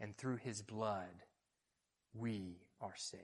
And 0.00 0.14
through 0.16 0.36
his 0.36 0.60
blood, 0.60 1.22
we 2.14 2.58
are 2.80 2.94
saved. 2.96 3.22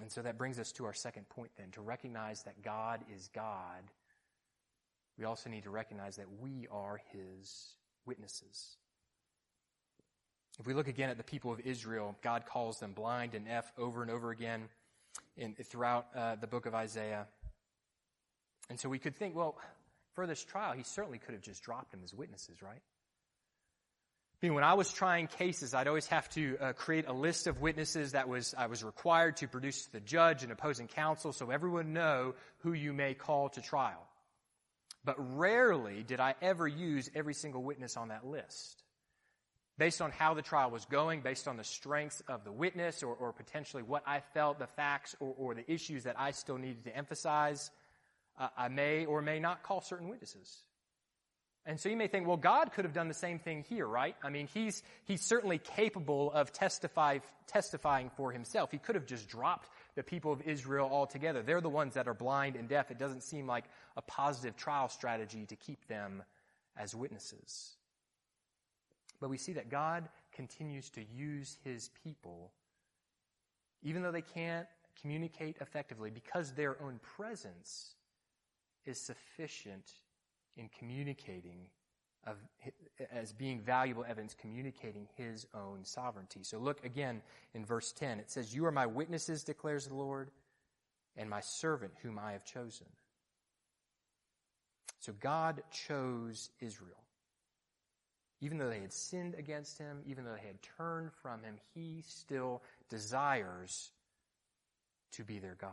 And 0.00 0.12
so 0.12 0.20
that 0.22 0.36
brings 0.36 0.58
us 0.58 0.72
to 0.72 0.84
our 0.84 0.94
second 0.94 1.28
point 1.28 1.50
then. 1.56 1.70
To 1.72 1.80
recognize 1.80 2.42
that 2.42 2.62
God 2.62 3.00
is 3.14 3.28
God, 3.34 3.90
we 5.18 5.24
also 5.24 5.48
need 5.48 5.64
to 5.64 5.70
recognize 5.70 6.16
that 6.16 6.26
we 6.40 6.66
are 6.70 7.00
his 7.12 7.76
witnesses. 8.06 8.76
If 10.60 10.66
we 10.66 10.74
look 10.74 10.88
again 10.88 11.08
at 11.08 11.16
the 11.16 11.24
people 11.24 11.50
of 11.52 11.60
Israel, 11.60 12.14
God 12.20 12.44
calls 12.44 12.80
them 12.80 12.92
blind 12.92 13.34
and 13.34 13.46
deaf 13.46 13.72
over 13.78 14.02
and 14.02 14.10
over 14.10 14.30
again 14.30 14.68
in, 15.38 15.54
throughout 15.54 16.08
uh, 16.14 16.36
the 16.36 16.46
book 16.46 16.66
of 16.66 16.74
Isaiah. 16.74 17.26
And 18.68 18.78
so 18.78 18.90
we 18.90 18.98
could 18.98 19.16
think, 19.16 19.34
well, 19.34 19.56
for 20.14 20.26
this 20.26 20.44
trial, 20.44 20.74
he 20.74 20.82
certainly 20.82 21.16
could 21.16 21.32
have 21.32 21.40
just 21.40 21.62
dropped 21.62 21.92
them 21.92 22.00
as 22.04 22.12
witnesses, 22.12 22.60
right? 22.60 22.82
I 24.42 24.46
mean, 24.46 24.52
when 24.52 24.62
I 24.62 24.74
was 24.74 24.92
trying 24.92 25.28
cases, 25.28 25.72
I'd 25.72 25.88
always 25.88 26.08
have 26.08 26.28
to 26.30 26.58
uh, 26.60 26.72
create 26.74 27.08
a 27.08 27.12
list 27.14 27.46
of 27.46 27.62
witnesses 27.62 28.12
that 28.12 28.28
was 28.28 28.54
I 28.56 28.66
was 28.66 28.84
required 28.84 29.38
to 29.38 29.48
produce 29.48 29.86
to 29.86 29.92
the 29.92 30.00
judge 30.00 30.42
and 30.42 30.52
opposing 30.52 30.88
counsel, 30.88 31.32
so 31.32 31.50
everyone 31.50 31.94
know 31.94 32.34
who 32.58 32.74
you 32.74 32.92
may 32.92 33.14
call 33.14 33.48
to 33.48 33.62
trial. 33.62 34.06
But 35.06 35.38
rarely 35.38 36.02
did 36.02 36.20
I 36.20 36.34
ever 36.42 36.68
use 36.68 37.10
every 37.14 37.32
single 37.32 37.62
witness 37.62 37.96
on 37.96 38.08
that 38.08 38.26
list. 38.26 38.82
Based 39.80 40.02
on 40.02 40.10
how 40.10 40.34
the 40.34 40.42
trial 40.42 40.70
was 40.70 40.84
going, 40.84 41.22
based 41.22 41.48
on 41.48 41.56
the 41.56 41.64
strengths 41.64 42.22
of 42.28 42.44
the 42.44 42.52
witness, 42.52 43.02
or, 43.02 43.14
or 43.14 43.32
potentially 43.32 43.82
what 43.82 44.02
I 44.06 44.20
felt, 44.34 44.58
the 44.58 44.66
facts, 44.66 45.16
or, 45.20 45.34
or, 45.38 45.54
the 45.54 45.72
issues 45.72 46.04
that 46.04 46.20
I 46.20 46.32
still 46.32 46.58
needed 46.58 46.84
to 46.84 46.94
emphasize, 46.94 47.70
uh, 48.38 48.48
I 48.58 48.68
may 48.68 49.06
or 49.06 49.22
may 49.22 49.40
not 49.40 49.62
call 49.62 49.80
certain 49.80 50.10
witnesses. 50.10 50.54
And 51.64 51.80
so 51.80 51.88
you 51.88 51.96
may 51.96 52.08
think, 52.08 52.26
well, 52.26 52.36
God 52.36 52.72
could 52.74 52.84
have 52.84 52.92
done 52.92 53.08
the 53.08 53.14
same 53.14 53.38
thing 53.38 53.64
here, 53.70 53.86
right? 53.86 54.16
I 54.22 54.28
mean, 54.28 54.48
he's, 54.52 54.82
he's 55.06 55.22
certainly 55.22 55.56
capable 55.56 56.30
of 56.30 56.52
testify, 56.52 57.20
testifying 57.46 58.10
for 58.18 58.32
himself. 58.32 58.70
He 58.70 58.76
could 58.76 58.96
have 58.96 59.06
just 59.06 59.30
dropped 59.30 59.70
the 59.94 60.02
people 60.02 60.30
of 60.30 60.42
Israel 60.42 60.90
altogether. 60.92 61.40
They're 61.40 61.62
the 61.62 61.70
ones 61.70 61.94
that 61.94 62.06
are 62.06 62.12
blind 62.12 62.54
and 62.54 62.68
deaf. 62.68 62.90
It 62.90 62.98
doesn't 62.98 63.22
seem 63.22 63.46
like 63.46 63.64
a 63.96 64.02
positive 64.02 64.56
trial 64.56 64.90
strategy 64.90 65.46
to 65.46 65.56
keep 65.56 65.88
them 65.88 66.22
as 66.76 66.94
witnesses. 66.94 67.78
But 69.20 69.30
we 69.30 69.36
see 69.36 69.52
that 69.52 69.70
God 69.70 70.08
continues 70.32 70.90
to 70.90 71.04
use 71.04 71.58
his 71.62 71.90
people, 72.02 72.52
even 73.82 74.02
though 74.02 74.12
they 74.12 74.22
can't 74.22 74.66
communicate 75.00 75.56
effectively, 75.60 76.10
because 76.10 76.52
their 76.52 76.82
own 76.82 76.98
presence 77.16 77.94
is 78.86 78.98
sufficient 78.98 79.92
in 80.56 80.68
communicating 80.78 81.66
of, 82.26 82.36
as 83.10 83.32
being 83.32 83.60
valuable 83.60 84.04
evidence, 84.04 84.34
communicating 84.34 85.06
his 85.16 85.46
own 85.54 85.84
sovereignty. 85.84 86.40
So 86.42 86.58
look 86.58 86.84
again 86.84 87.22
in 87.54 87.64
verse 87.64 87.92
10. 87.92 88.18
It 88.18 88.30
says, 88.30 88.54
You 88.54 88.66
are 88.66 88.72
my 88.72 88.86
witnesses, 88.86 89.42
declares 89.42 89.86
the 89.86 89.94
Lord, 89.94 90.30
and 91.16 91.28
my 91.28 91.40
servant 91.40 91.92
whom 92.02 92.18
I 92.18 92.32
have 92.32 92.44
chosen. 92.44 92.86
So 94.98 95.14
God 95.18 95.62
chose 95.72 96.50
Israel. 96.60 97.02
Even 98.40 98.58
though 98.58 98.70
they 98.70 98.80
had 98.80 98.92
sinned 98.92 99.34
against 99.34 99.78
him, 99.78 99.98
even 100.06 100.24
though 100.24 100.34
they 100.34 100.46
had 100.46 100.62
turned 100.78 101.12
from 101.22 101.42
him, 101.42 101.56
he 101.74 102.02
still 102.06 102.62
desires 102.88 103.90
to 105.12 105.24
be 105.24 105.38
their 105.38 105.56
God. 105.60 105.70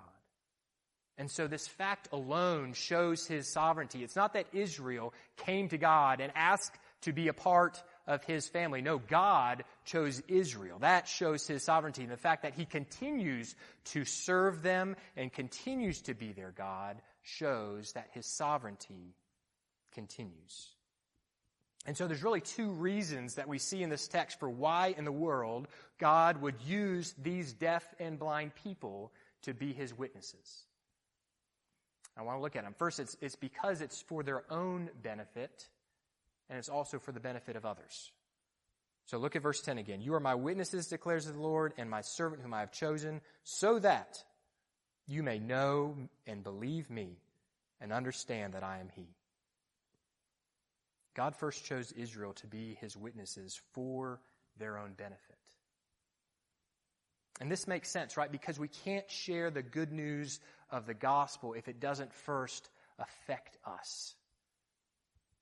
And 1.17 1.32
so 1.32 1.47
this 1.47 1.67
fact 1.67 2.10
alone 2.12 2.73
shows 2.73 3.25
his 3.25 3.51
sovereignty. 3.51 4.03
It's 4.03 4.15
not 4.15 4.34
that 4.34 4.47
Israel 4.53 5.13
came 5.38 5.69
to 5.69 5.77
God 5.77 6.19
and 6.21 6.32
asked 6.36 6.77
to 7.01 7.13
be 7.13 7.27
a 7.27 7.34
part 7.34 7.82
of 8.06 8.23
his 8.23 8.47
family. 8.47 8.82
No, 8.82 8.99
God 8.99 9.63
chose 9.86 10.21
Israel. 10.27 10.80
That 10.80 11.08
shows 11.08 11.47
his 11.47 11.63
sovereignty. 11.63 12.03
And 12.03 12.12
the 12.12 12.17
fact 12.17 12.43
that 12.43 12.53
he 12.53 12.65
continues 12.65 13.56
to 13.86 14.06
serve 14.06 14.62
them 14.62 14.95
and 15.15 15.34
continues 15.34 16.01
to 16.03 16.13
be 16.13 16.34
their 16.34 16.51
God 16.51 17.01
shows 17.23 17.93
that 17.93 18.10
his 18.13 18.25
sovereignty 18.25 19.15
continues. 19.93 20.76
And 21.88 21.95
so 21.95 22.06
there's 22.06 22.21
really 22.21 22.41
two 22.41 22.69
reasons 22.71 23.36
that 23.36 23.47
we 23.47 23.58
see 23.58 23.82
in 23.82 23.89
this 23.89 24.10
text 24.10 24.39
for 24.39 24.50
why 24.50 24.93
in 24.97 25.06
the 25.06 25.12
world 25.12 25.69
God 25.97 26.41
would 26.41 26.62
use 26.65 27.15
these 27.17 27.54
deaf 27.54 27.84
and 27.97 28.19
blind 28.19 28.52
people 28.56 29.13
to 29.43 29.54
be 29.54 29.71
his 29.71 29.97
witnesses. 29.97 30.65
I 32.17 32.23
want 32.23 32.38
to 32.38 32.41
look 32.41 32.58
at 32.58 32.65
them. 32.65 32.76
First, 32.78 33.00
it's, 33.00 33.15
it's 33.21 33.38
because 33.38 33.80
it's 33.80 34.02
for 34.02 34.21
their 34.21 34.43
own 34.52 34.89
benefit, 35.02 35.67
and 36.50 36.60
it's 36.60 36.67
also 36.67 37.00
for 37.00 37.13
the 37.13 37.19
benefit 37.21 37.56
of 37.56 37.65
others. 37.65 38.12
So 39.06 39.17
look 39.17 39.38
at 39.38 39.41
verse 39.41 39.62
10 39.62 39.78
again. 39.78 40.02
You 40.02 40.15
are 40.15 40.19
my 40.19 40.36
witnesses, 40.36 40.88
declares 40.88 41.26
the 41.26 41.39
Lord, 41.39 41.73
and 41.78 41.89
my 41.89 42.02
servant 42.02 42.41
whom 42.41 42.54
I 42.54 42.60
have 42.60 42.73
chosen, 42.73 43.21
so 43.43 43.80
that 43.80 44.21
you 45.08 45.23
may 45.23 45.39
know 45.39 45.95
and 46.26 46.43
believe 46.43 46.89
me 46.89 47.17
and 47.80 47.93
understand 47.93 48.56
that 48.56 48.63
I 48.63 48.80
am 48.80 48.89
He. 48.93 49.08
God 51.17 51.36
first 51.36 51.65
chose 51.65 51.91
Israel 51.93 52.34
to 52.34 52.47
be 52.47 52.77
His 52.80 52.95
witnesses 52.95 53.60
for 53.73 54.21
their 54.60 54.77
own 54.77 54.93
benefit. 54.93 55.36
And 57.41 57.51
this 57.51 57.67
makes 57.67 57.89
sense, 57.89 58.17
right? 58.17 58.32
Because 58.32 58.60
we 58.60 58.67
can't 58.67 59.10
share 59.10 59.49
the 59.49 59.63
good 59.63 59.91
news 59.91 60.39
of 60.69 60.86
the 60.86 60.93
gospel 60.93 61.53
if 61.53 61.67
it 61.67 61.80
doesn't 61.80 62.13
first 62.13 62.69
affect 62.99 63.58
us. 63.65 64.13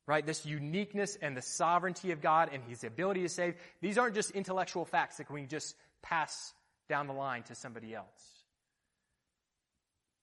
Right? 0.07 0.25
This 0.25 0.45
uniqueness 0.45 1.17
and 1.21 1.35
the 1.35 1.41
sovereignty 1.41 2.11
of 2.11 2.21
God 2.21 2.51
and 2.53 2.63
His 2.63 2.85
ability 2.85 3.23
to 3.23 3.29
save, 3.29 3.55
these 3.81 3.97
aren't 3.97 4.15
just 4.15 4.31
intellectual 4.31 4.85
facts 4.85 5.17
that 5.17 5.29
we 5.29 5.41
can 5.41 5.49
just 5.49 5.75
pass 6.01 6.53
down 6.87 7.07
the 7.07 7.13
line 7.13 7.43
to 7.43 7.55
somebody 7.55 7.93
else. 7.93 8.44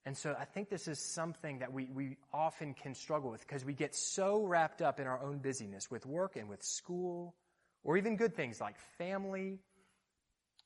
And 0.05 0.17
so 0.17 0.35
I 0.39 0.45
think 0.45 0.69
this 0.69 0.89
is 0.89 0.99
something 0.99 1.61
that 1.61 1.73
we, 1.73 1.87
we 1.87 2.17
often 2.33 2.75
can 2.75 2.95
struggle 2.95 3.31
with 3.31 3.41
because 3.47 3.65
we 3.65 3.73
get 3.73 3.95
so 3.95 4.45
wrapped 4.45 4.83
up 4.83 4.99
in 4.99 5.07
our 5.07 5.23
own 5.23 5.39
busyness 5.39 5.91
with 5.91 6.05
work 6.07 6.37
and 6.37 6.49
with 6.49 6.63
school 6.63 7.35
or 7.85 7.97
even 7.97 8.17
good 8.17 8.35
things 8.35 8.61
like 8.61 8.77
family 8.99 9.61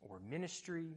or 0.01 0.21
ministry 0.21 0.97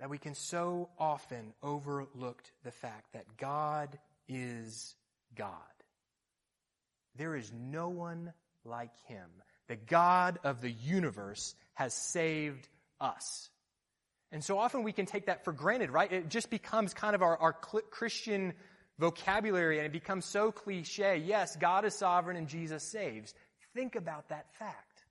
that 0.00 0.10
we 0.10 0.18
can 0.18 0.34
so 0.34 0.88
often 0.98 1.52
overlook 1.62 2.42
the 2.64 2.72
fact 2.72 3.12
that 3.12 3.36
God 3.36 3.96
is 4.28 4.96
God. 5.36 5.52
There 7.16 7.36
is 7.36 7.52
no 7.52 7.90
one 7.90 8.32
like 8.64 8.94
him. 9.06 9.28
The 9.68 9.76
God 9.76 10.40
of 10.42 10.60
the 10.60 10.70
universe 10.70 11.54
has 11.74 11.94
saved 11.94 12.68
us. 13.00 13.48
And 14.32 14.42
so 14.42 14.58
often 14.58 14.82
we 14.82 14.92
can 14.92 15.04
take 15.04 15.26
that 15.26 15.44
for 15.44 15.52
granted, 15.52 15.90
right? 15.90 16.10
It 16.10 16.30
just 16.30 16.48
becomes 16.48 16.94
kind 16.94 17.14
of 17.14 17.20
our, 17.20 17.36
our 17.36 17.52
Christian 17.52 18.54
vocabulary 18.98 19.78
and 19.78 19.86
it 19.86 19.92
becomes 19.92 20.24
so 20.24 20.50
cliche. 20.50 21.18
Yes, 21.18 21.54
God 21.56 21.84
is 21.84 21.94
sovereign 21.94 22.36
and 22.38 22.48
Jesus 22.48 22.82
saves. 22.82 23.34
Think 23.74 23.94
about 23.94 24.30
that 24.30 24.46
fact. 24.54 25.04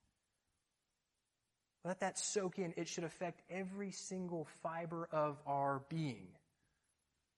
Let 1.86 2.00
that 2.00 2.18
soak 2.18 2.60
in. 2.60 2.74
It 2.78 2.88
should 2.88 3.04
affect 3.04 3.42
every 3.50 3.92
single 3.92 4.48
fiber 4.64 5.08
of 5.12 5.38
our 5.46 5.82
being. 5.90 6.28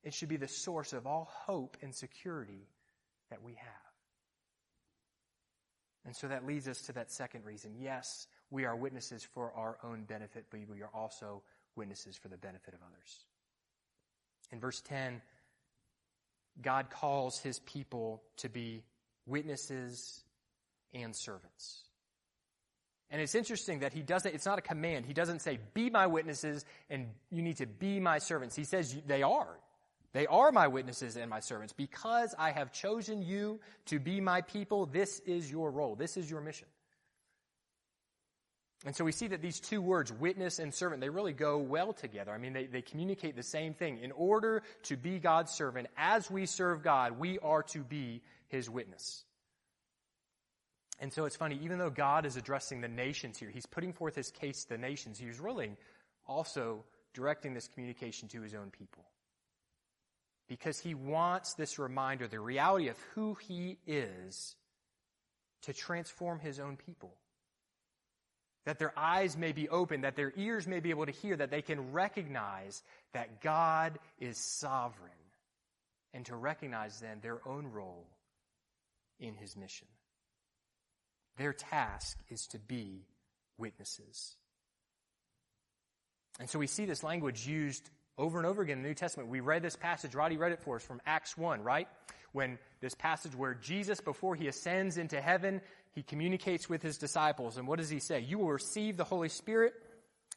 It 0.03 0.13
should 0.13 0.29
be 0.29 0.37
the 0.37 0.47
source 0.47 0.93
of 0.93 1.05
all 1.07 1.29
hope 1.45 1.77
and 1.81 1.93
security 1.93 2.67
that 3.29 3.41
we 3.41 3.53
have. 3.53 3.69
And 6.05 6.15
so 6.15 6.27
that 6.27 6.45
leads 6.45 6.67
us 6.67 6.81
to 6.83 6.93
that 6.93 7.11
second 7.11 7.45
reason. 7.45 7.75
Yes, 7.79 8.27
we 8.49 8.65
are 8.65 8.75
witnesses 8.75 9.23
for 9.23 9.53
our 9.53 9.77
own 9.83 10.03
benefit, 10.03 10.45
but 10.49 10.59
we 10.69 10.81
are 10.81 10.89
also 10.93 11.41
witnesses 11.75 12.17
for 12.17 12.27
the 12.27 12.37
benefit 12.37 12.73
of 12.73 12.79
others. 12.87 13.25
In 14.51 14.59
verse 14.59 14.81
10, 14.81 15.21
God 16.61 16.89
calls 16.89 17.39
his 17.39 17.59
people 17.59 18.21
to 18.37 18.49
be 18.49 18.83
witnesses 19.25 20.23
and 20.93 21.15
servants. 21.15 21.81
And 23.09 23.21
it's 23.21 23.35
interesting 23.35 23.79
that 23.79 23.93
he 23.93 24.01
doesn't, 24.01 24.33
it's 24.33 24.45
not 24.45 24.57
a 24.57 24.61
command. 24.61 25.05
He 25.05 25.13
doesn't 25.13 25.41
say, 25.41 25.59
be 25.73 25.89
my 25.89 26.07
witnesses 26.07 26.65
and 26.89 27.07
you 27.29 27.41
need 27.41 27.57
to 27.57 27.67
be 27.67 27.99
my 27.99 28.17
servants. 28.17 28.55
He 28.55 28.63
says 28.63 28.95
they 29.05 29.21
are. 29.21 29.59
They 30.13 30.27
are 30.27 30.51
my 30.51 30.67
witnesses 30.67 31.15
and 31.15 31.29
my 31.29 31.39
servants. 31.39 31.73
Because 31.73 32.35
I 32.37 32.51
have 32.51 32.71
chosen 32.71 33.21
you 33.21 33.59
to 33.87 33.99
be 33.99 34.21
my 34.21 34.41
people, 34.41 34.85
this 34.85 35.19
is 35.25 35.49
your 35.49 35.71
role. 35.71 35.95
This 35.95 36.17
is 36.17 36.29
your 36.29 36.41
mission. 36.41 36.67
And 38.85 38.95
so 38.95 39.05
we 39.05 39.13
see 39.13 39.27
that 39.27 39.41
these 39.41 39.61
two 39.61 39.81
words, 39.81 40.11
witness 40.11 40.59
and 40.59 40.73
servant, 40.73 40.99
they 40.99 41.09
really 41.09 41.31
go 41.31 41.57
well 41.57 41.93
together. 41.93 42.31
I 42.31 42.37
mean, 42.37 42.51
they, 42.51 42.65
they 42.65 42.81
communicate 42.81 43.35
the 43.35 43.43
same 43.43 43.73
thing. 43.73 43.99
In 43.99 44.11
order 44.11 44.61
to 44.83 44.97
be 44.97 45.19
God's 45.19 45.53
servant, 45.53 45.87
as 45.95 46.29
we 46.29 46.45
serve 46.45 46.83
God, 46.83 47.17
we 47.17 47.39
are 47.39 47.63
to 47.63 47.79
be 47.79 48.21
his 48.49 48.69
witness. 48.69 49.23
And 50.99 51.13
so 51.13 51.25
it's 51.25 51.35
funny, 51.35 51.59
even 51.63 51.79
though 51.79 51.89
God 51.89 52.25
is 52.25 52.35
addressing 52.35 52.81
the 52.81 52.87
nations 52.87 53.37
here, 53.37 53.49
he's 53.49 53.65
putting 53.65 53.93
forth 53.93 54.15
his 54.15 54.31
case 54.31 54.63
to 54.63 54.69
the 54.69 54.77
nations, 54.77 55.17
he's 55.17 55.39
really 55.39 55.71
also 56.27 56.83
directing 57.13 57.53
this 57.53 57.67
communication 57.67 58.27
to 58.29 58.41
his 58.41 58.53
own 58.53 58.69
people. 58.69 59.05
Because 60.49 60.77
he 60.77 60.93
wants 60.93 61.53
this 61.53 61.79
reminder, 61.79 62.27
the 62.27 62.39
reality 62.39 62.89
of 62.89 62.97
who 63.15 63.35
he 63.35 63.77
is, 63.87 64.55
to 65.63 65.73
transform 65.73 66.39
his 66.39 66.59
own 66.59 66.75
people. 66.75 67.15
That 68.65 68.79
their 68.79 68.97
eyes 68.97 69.35
may 69.35 69.51
be 69.51 69.67
open, 69.67 70.01
that 70.01 70.15
their 70.15 70.31
ears 70.37 70.67
may 70.67 70.79
be 70.79 70.89
able 70.91 71.05
to 71.05 71.11
hear, 71.11 71.35
that 71.35 71.51
they 71.51 71.61
can 71.61 71.91
recognize 71.91 72.81
that 73.13 73.41
God 73.41 73.99
is 74.19 74.37
sovereign, 74.37 75.11
and 76.13 76.25
to 76.27 76.35
recognize 76.35 76.99
then 76.99 77.19
their 77.21 77.39
own 77.45 77.67
role 77.67 78.07
in 79.19 79.35
his 79.35 79.57
mission. 79.57 79.87
Their 81.37 81.53
task 81.53 82.17
is 82.29 82.47
to 82.47 82.59
be 82.59 83.05
witnesses. 83.57 84.35
And 86.39 86.49
so 86.49 86.59
we 86.59 86.67
see 86.67 86.85
this 86.85 87.03
language 87.03 87.47
used 87.47 87.89
over 88.17 88.37
and 88.37 88.47
over 88.47 88.61
again 88.61 88.77
in 88.77 88.83
the 88.83 88.89
New 88.89 88.95
Testament. 88.95 89.29
We 89.29 89.39
read 89.39 89.61
this 89.61 89.75
passage, 89.75 90.15
Roddy 90.15 90.37
read 90.37 90.51
it 90.51 90.61
for 90.61 90.77
us 90.77 90.83
from 90.83 91.01
Acts 91.05 91.37
1, 91.37 91.63
right? 91.63 91.87
When 92.31 92.57
this 92.81 92.95
passage 92.95 93.35
where 93.35 93.53
Jesus, 93.53 94.01
before 94.01 94.35
he 94.35 94.47
ascends 94.47 94.97
into 94.97 95.21
heaven, 95.21 95.61
he 95.93 96.03
communicates 96.03 96.67
with 96.67 96.81
his 96.81 96.97
disciples. 96.97 97.57
And 97.57 97.67
what 97.67 97.79
does 97.79 97.89
he 97.89 97.99
say? 97.99 98.19
You 98.19 98.39
will 98.39 98.51
receive 98.51 98.97
the 98.97 99.03
Holy 99.03 99.29
Spirit 99.29 99.73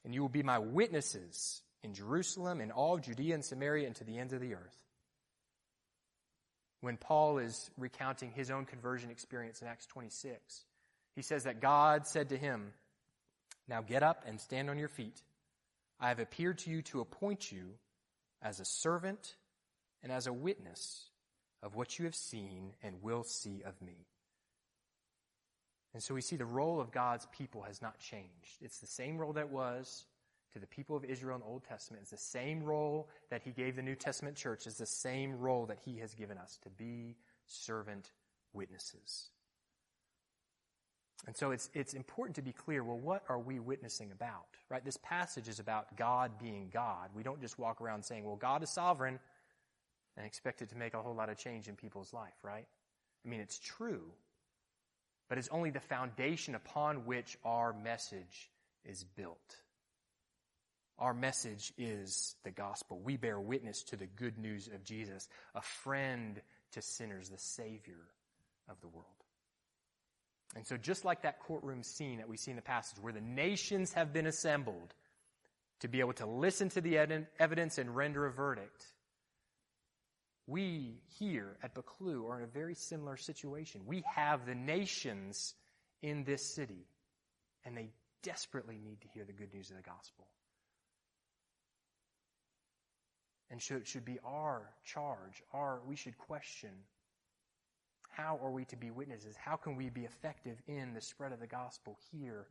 and 0.05 0.15
you 0.15 0.21
will 0.21 0.29
be 0.29 0.43
my 0.43 0.59
witnesses 0.59 1.63
in 1.83 1.95
Jerusalem 1.95 2.61
and 2.61 2.71
all 2.71 2.99
Judea 2.99 3.35
and 3.35 3.45
Samaria 3.45 3.87
and 3.87 3.97
to 3.97 4.05
the 4.05 4.19
ends 4.19 4.33
of 4.33 4.41
the 4.41 4.55
earth. 4.55 4.77
When 6.81 6.97
Paul 6.97 7.39
is 7.39 7.71
recounting 7.79 8.31
his 8.31 8.51
own 8.51 8.67
conversion 8.67 9.11
experience 9.11 9.63
in 9.63 9.69
Acts 9.69 9.87
26, 9.87 10.65
he 11.15 11.23
says 11.23 11.45
that 11.45 11.61
God 11.61 12.07
said 12.07 12.29
to 12.29 12.37
him, 12.37 12.73
Now 13.67 13.81
get 13.81 14.03
up 14.03 14.25
and 14.27 14.41
stand 14.41 14.69
on 14.69 14.79
your 14.79 14.89
feet. 14.89 15.23
I 15.99 16.09
have 16.09 16.21
appeared 16.21 16.59
to 16.59 16.71
you 16.71 16.83
to 16.83 17.01
appoint 17.01 17.51
you 17.51 17.71
as 18.43 18.61
a 18.61 18.65
servant 18.67 19.35
and 20.03 20.13
as 20.13 20.27
a 20.27 20.33
witness 20.33 21.09
of 21.63 21.75
what 21.75 21.99
you 21.99 22.05
have 22.05 22.15
seen 22.15 22.75
and 22.83 23.03
will 23.03 23.25
see 23.25 23.63
of 23.65 23.81
me. 23.81 24.07
And 25.97 26.03
so 26.03 26.13
we 26.13 26.21
see 26.21 26.37
the 26.37 26.45
role 26.45 26.79
of 26.79 26.93
God's 26.93 27.27
people 27.39 27.63
has 27.63 27.81
not 27.81 27.99
changed. 27.99 28.61
It's 28.61 28.81
the 28.81 28.87
same 28.87 29.17
role 29.17 29.33
that 29.33 29.49
was 29.49 30.05
to 30.53 30.59
the 30.59 30.67
people 30.67 30.95
of 30.95 31.07
Israel 31.07 31.37
in 31.37 31.41
the 31.41 31.47
Old 31.47 31.65
Testament. 31.65 32.03
It's 32.03 32.11
the 32.11 32.19
same 32.19 32.63
role 32.63 33.09
that 33.31 33.41
he 33.43 33.51
gave 33.51 33.77
the 33.77 33.83
New 33.83 33.95
Testament 33.95 34.37
church. 34.37 34.67
It's 34.67 34.77
the 34.77 34.85
same 34.85 35.39
role 35.39 35.65
that 35.65 35.79
he 35.87 35.97
has 36.01 36.13
given 36.13 36.37
us 36.37 36.59
to 36.65 36.69
be 36.69 37.17
servant 37.47 38.11
witnesses. 38.53 39.31
And 41.27 41.35
so 41.35 41.51
it's, 41.53 41.71
it's 41.73 41.95
important 41.95 42.37
to 42.37 42.43
be 42.43 42.53
clear, 42.53 42.85
well, 42.85 42.99
what 42.99 43.23
are 43.31 43.39
we 43.39 43.59
witnessing 43.59 44.13
about? 44.13 44.49
Right? 44.69 44.85
This 44.85 44.99
passage 44.99 45.49
is 45.49 45.61
about 45.61 45.97
God 45.97 46.33
being 46.39 46.69
God. 46.71 47.09
We 47.15 47.23
don't 47.23 47.41
just 47.41 47.59
walk 47.59 47.81
around 47.81 48.05
saying, 48.05 48.27
well, 48.27 48.37
God 48.37 48.63
is 48.63 48.69
sovereign 48.69 49.19
and 50.19 50.27
expect 50.27 50.61
it 50.61 50.69
to 50.69 50.77
make 50.77 50.93
a 50.93 51.01
whole 51.01 51.15
lot 51.15 51.31
of 51.31 51.39
change 51.39 51.69
in 51.69 51.75
people's 51.75 52.13
life, 52.13 52.37
right? 52.43 52.67
I 53.25 53.29
mean, 53.31 53.41
it's 53.41 53.59
true, 53.59 54.13
but 55.29 55.39
it's 55.39 55.49
only 55.51 55.71
the 55.71 55.81
foundation 55.81 56.55
upon 56.55 57.07
which 57.07 57.37
our 57.45 57.73
message 57.73 58.51
is 58.85 59.05
built. 59.05 59.57
Our 60.99 61.13
message 61.13 61.73
is 61.77 62.37
the 62.45 62.51
gospel. 62.51 63.01
We 63.05 63.17
bear 63.17 63.39
witness 63.39 63.83
to 63.85 63.97
the 63.97 64.07
good 64.07 64.39
news 64.39 64.69
of 64.69 64.83
Jesus, 64.85 65.29
a 65.55 65.61
friend 65.61 66.41
to 66.73 66.83
sinners, 66.83 67.29
the 67.29 67.39
Savior 67.39 68.09
of 68.69 68.81
the 68.81 68.89
world. 68.89 69.07
And 70.55 70.67
so, 70.67 70.77
just 70.77 71.05
like 71.05 71.23
that 71.23 71.41
courtroom 71.41 71.83
scene 71.83 72.19
that 72.19 72.29
we 72.29 72.37
see 72.37 72.51
in 72.51 72.57
the 72.57 72.63
passage 72.63 72.99
where 73.01 73.13
the 73.13 73.21
nations 73.21 73.93
have 73.93 74.13
been 74.13 74.27
assembled 74.27 74.95
to 75.81 75.89
be 75.89 76.01
able 76.01 76.15
to 76.15 76.27
listen 76.27 76.71
to 76.71 76.81
the 76.81 76.99
evidence 77.39 77.77
and 77.77 77.95
render 77.95 78.27
a 78.27 78.33
verdict, 78.33 78.85
we 80.47 81.01
here 81.19 81.57
at 81.63 81.75
Buccleuch 81.75 82.29
are 82.29 82.39
in 82.39 82.45
a 82.45 82.53
very 82.53 82.75
similar 82.75 83.17
situation. 83.17 83.83
We 83.87 84.05
have 84.15 84.47
the 84.47 84.55
nations 84.55 85.55
in 86.03 86.25
this 86.25 86.55
city, 86.55 86.87
and 87.65 87.77
they 87.77 87.91
desperately 88.23 88.79
need 88.79 89.01
to 89.01 89.09
hear 89.09 89.25
the 89.25 89.33
good 89.33 89.53
news 89.53 89.71
of 89.71 89.77
the 89.77 89.83
gospel. 89.83 90.27
And 93.51 93.63
so 93.63 93.77
it 93.77 93.87
should 93.87 94.05
be 94.05 94.19
our 94.25 94.71
charge, 94.85 95.43
our, 95.53 95.81
we 95.87 95.97
should 95.97 96.19
question 96.19 96.71
how 98.17 98.41
are 98.43 98.51
we 98.51 98.65
to 98.67 98.77
be 98.77 98.91
witnesses? 98.91 99.37
How 99.37 99.57
can 99.57 99.77
we 99.77 99.91
be 99.91 100.07
effective 100.07 100.57
in 100.67 100.95
the 100.95 101.03
spread 101.03 101.33
of 101.33 101.41
the 101.41 101.47
gospel 101.47 101.99
here 102.11 102.47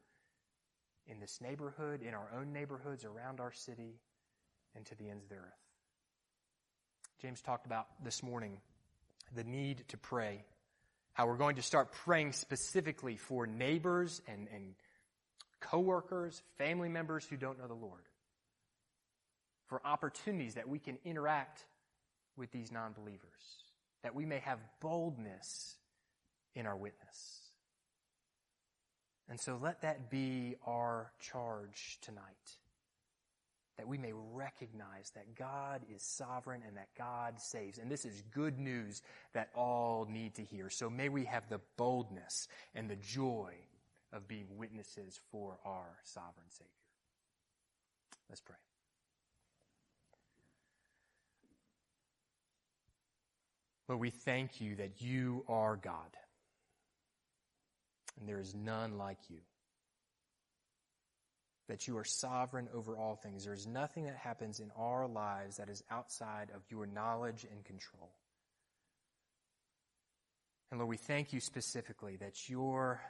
in 1.08 1.20
this 1.20 1.40
neighborhood, 1.42 2.04
in 2.04 2.14
our 2.14 2.30
own 2.38 2.54
neighborhoods, 2.54 3.04
around 3.04 3.40
our 3.40 3.52
city, 3.52 4.00
and 4.76 4.86
to 4.86 4.96
the 4.96 5.10
ends 5.10 5.24
of 5.24 5.30
the 5.30 5.38
earth? 5.38 5.65
James 7.22 7.42
talked 7.42 7.66
about 7.66 7.88
this 8.04 8.22
morning 8.22 8.58
the 9.36 9.44
need 9.44 9.84
to 9.90 9.98
pray. 9.98 10.44
How 11.14 11.28
we're 11.28 11.38
going 11.38 11.56
to 11.56 11.62
start 11.62 11.92
praying 11.92 12.34
specifically 12.34 13.16
for 13.18 13.48
neighbors 13.48 14.22
and, 14.28 14.48
and 14.54 14.76
coworkers, 15.62 16.42
family 16.58 16.90
members 16.90 17.26
who 17.26 17.38
don't 17.38 17.58
know 17.58 17.68
the 17.68 17.74
Lord. 17.74 18.04
For 19.68 19.82
opportunities 19.86 20.56
that 20.56 20.68
we 20.68 20.78
can 20.78 20.98
interact 21.06 21.66
with 22.38 22.52
these 22.52 22.72
non 22.72 22.94
believers 22.94 23.22
that 24.06 24.14
we 24.14 24.24
may 24.24 24.38
have 24.38 24.60
boldness 24.82 25.78
in 26.54 26.68
our 26.68 26.78
witness. 26.78 27.40
And 29.28 29.40
so 29.40 29.58
let 29.60 29.82
that 29.82 30.12
be 30.12 30.58
our 30.64 31.12
charge 31.20 31.98
tonight. 32.04 32.22
That 33.78 33.88
we 33.88 33.98
may 33.98 34.14
recognize 34.14 35.12
that 35.16 35.36
God 35.36 35.82
is 35.94 36.02
sovereign 36.02 36.62
and 36.66 36.78
that 36.78 36.88
God 36.98 37.40
saves. 37.42 37.78
And 37.78 37.92
this 37.92 38.06
is 38.06 38.24
good 38.34 38.58
news 38.58 39.02
that 39.34 39.50
all 39.54 40.08
need 40.10 40.36
to 40.36 40.44
hear. 40.44 40.70
So 40.70 40.90
may 40.90 41.10
we 41.10 41.26
have 41.26 41.50
the 41.50 41.60
boldness 41.76 42.48
and 42.74 42.90
the 42.90 42.96
joy 42.96 43.54
of 44.14 44.28
being 44.28 44.48
witnesses 44.58 45.20
for 45.30 45.58
our 45.66 45.98
sovereign 46.04 46.50
Savior. 46.50 46.72
Let's 48.30 48.42
pray. 48.42 48.56
Lord, 53.88 54.02
we 54.02 54.10
thank 54.10 54.62
you 54.62 54.76
that 54.78 55.02
you 55.02 55.44
are 55.48 55.76
God. 55.76 56.18
And 58.20 58.28
there 58.28 58.40
is 58.40 58.56
none 58.56 58.98
like 58.98 59.20
you. 59.30 59.40
That 61.68 61.88
you 61.88 61.98
are 61.98 62.04
sovereign 62.04 62.70
over 62.74 62.96
all 62.96 63.16
things. 63.16 63.46
There 63.46 63.54
is 63.54 63.66
nothing 63.66 64.06
that 64.06 64.16
happens 64.16 64.60
in 64.60 64.72
our 64.78 65.08
lives 65.08 65.58
that 65.58 65.70
is 65.70 65.84
outside 65.90 66.52
of 66.56 66.62
your 66.70 66.86
knowledge 66.86 67.46
and 67.50 67.66
control. 67.66 68.12
And 70.70 70.80
Lord, 70.80 70.90
we 70.90 70.98
thank 70.98 71.34
you 71.34 71.40
specifically 71.40 72.18
that 72.18 72.50
your 72.50 73.02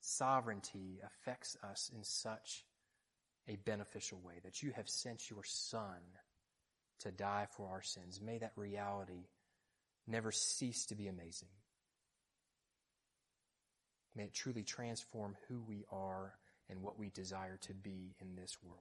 sovereignty 0.00 1.00
affects 1.04 1.56
us 1.62 1.90
in 1.94 2.02
such 2.02 2.64
a 3.48 3.56
beneficial 3.56 4.20
way, 4.24 4.34
that 4.44 4.62
you 4.62 4.72
have 4.72 4.88
sent 4.88 5.28
your 5.28 5.44
Son 5.44 6.00
to 7.00 7.10
die 7.10 7.46
for 7.56 7.68
our 7.68 7.82
sins. 7.82 8.20
May 8.20 8.38
that 8.38 8.52
reality 8.56 9.26
never 10.06 10.32
cease 10.32 10.86
to 10.86 10.94
be 10.94 11.08
amazing. 11.08 11.48
May 14.14 14.24
it 14.24 14.34
truly 14.34 14.62
transform 14.62 15.36
who 15.48 15.62
we 15.66 15.84
are 15.90 16.34
and 16.70 16.82
what 16.82 16.98
we 16.98 17.10
desire 17.10 17.58
to 17.62 17.74
be 17.74 18.14
in 18.20 18.36
this 18.36 18.56
world. 18.62 18.78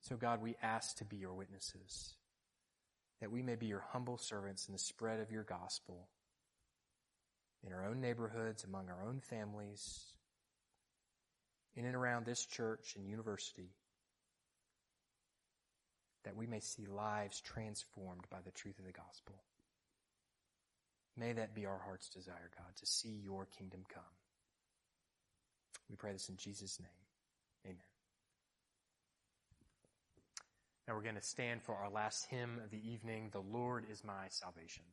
So, 0.00 0.16
God, 0.16 0.42
we 0.42 0.56
ask 0.62 0.96
to 0.98 1.04
be 1.04 1.16
your 1.16 1.34
witnesses, 1.34 2.14
that 3.20 3.30
we 3.30 3.42
may 3.42 3.56
be 3.56 3.66
your 3.66 3.84
humble 3.92 4.18
servants 4.18 4.66
in 4.66 4.72
the 4.72 4.78
spread 4.78 5.20
of 5.20 5.30
your 5.30 5.44
gospel 5.44 6.08
in 7.66 7.72
our 7.72 7.86
own 7.86 8.00
neighborhoods, 8.00 8.64
among 8.64 8.88
our 8.88 9.06
own 9.06 9.20
families, 9.20 10.04
in 11.74 11.84
and 11.84 11.96
around 11.96 12.24
this 12.24 12.44
church 12.44 12.94
and 12.96 13.06
university 13.06 13.70
that 16.24 16.36
we 16.36 16.46
may 16.46 16.60
see 16.60 16.86
lives 16.86 17.40
transformed 17.40 18.24
by 18.30 18.38
the 18.44 18.50
truth 18.50 18.78
of 18.78 18.84
the 18.84 18.92
gospel. 18.92 19.36
May 21.16 21.32
that 21.32 21.54
be 21.54 21.66
our 21.66 21.78
heart's 21.78 22.08
desire, 22.10 22.50
God, 22.56 22.76
to 22.76 22.86
see 22.86 23.20
your 23.24 23.46
kingdom 23.46 23.80
come. 23.92 24.02
We 25.88 25.96
pray 25.96 26.12
this 26.12 26.28
in 26.28 26.36
Jesus' 26.36 26.78
name. 26.80 26.88
Amen. 27.66 27.78
Now 30.86 30.94
we're 30.94 31.02
going 31.02 31.14
to 31.14 31.22
stand 31.22 31.62
for 31.62 31.74
our 31.74 31.90
last 31.90 32.26
hymn 32.30 32.60
of 32.64 32.70
the 32.70 32.90
evening, 32.90 33.30
The 33.32 33.40
Lord 33.40 33.84
is 33.90 34.04
My 34.04 34.26
Salvation. 34.28 34.84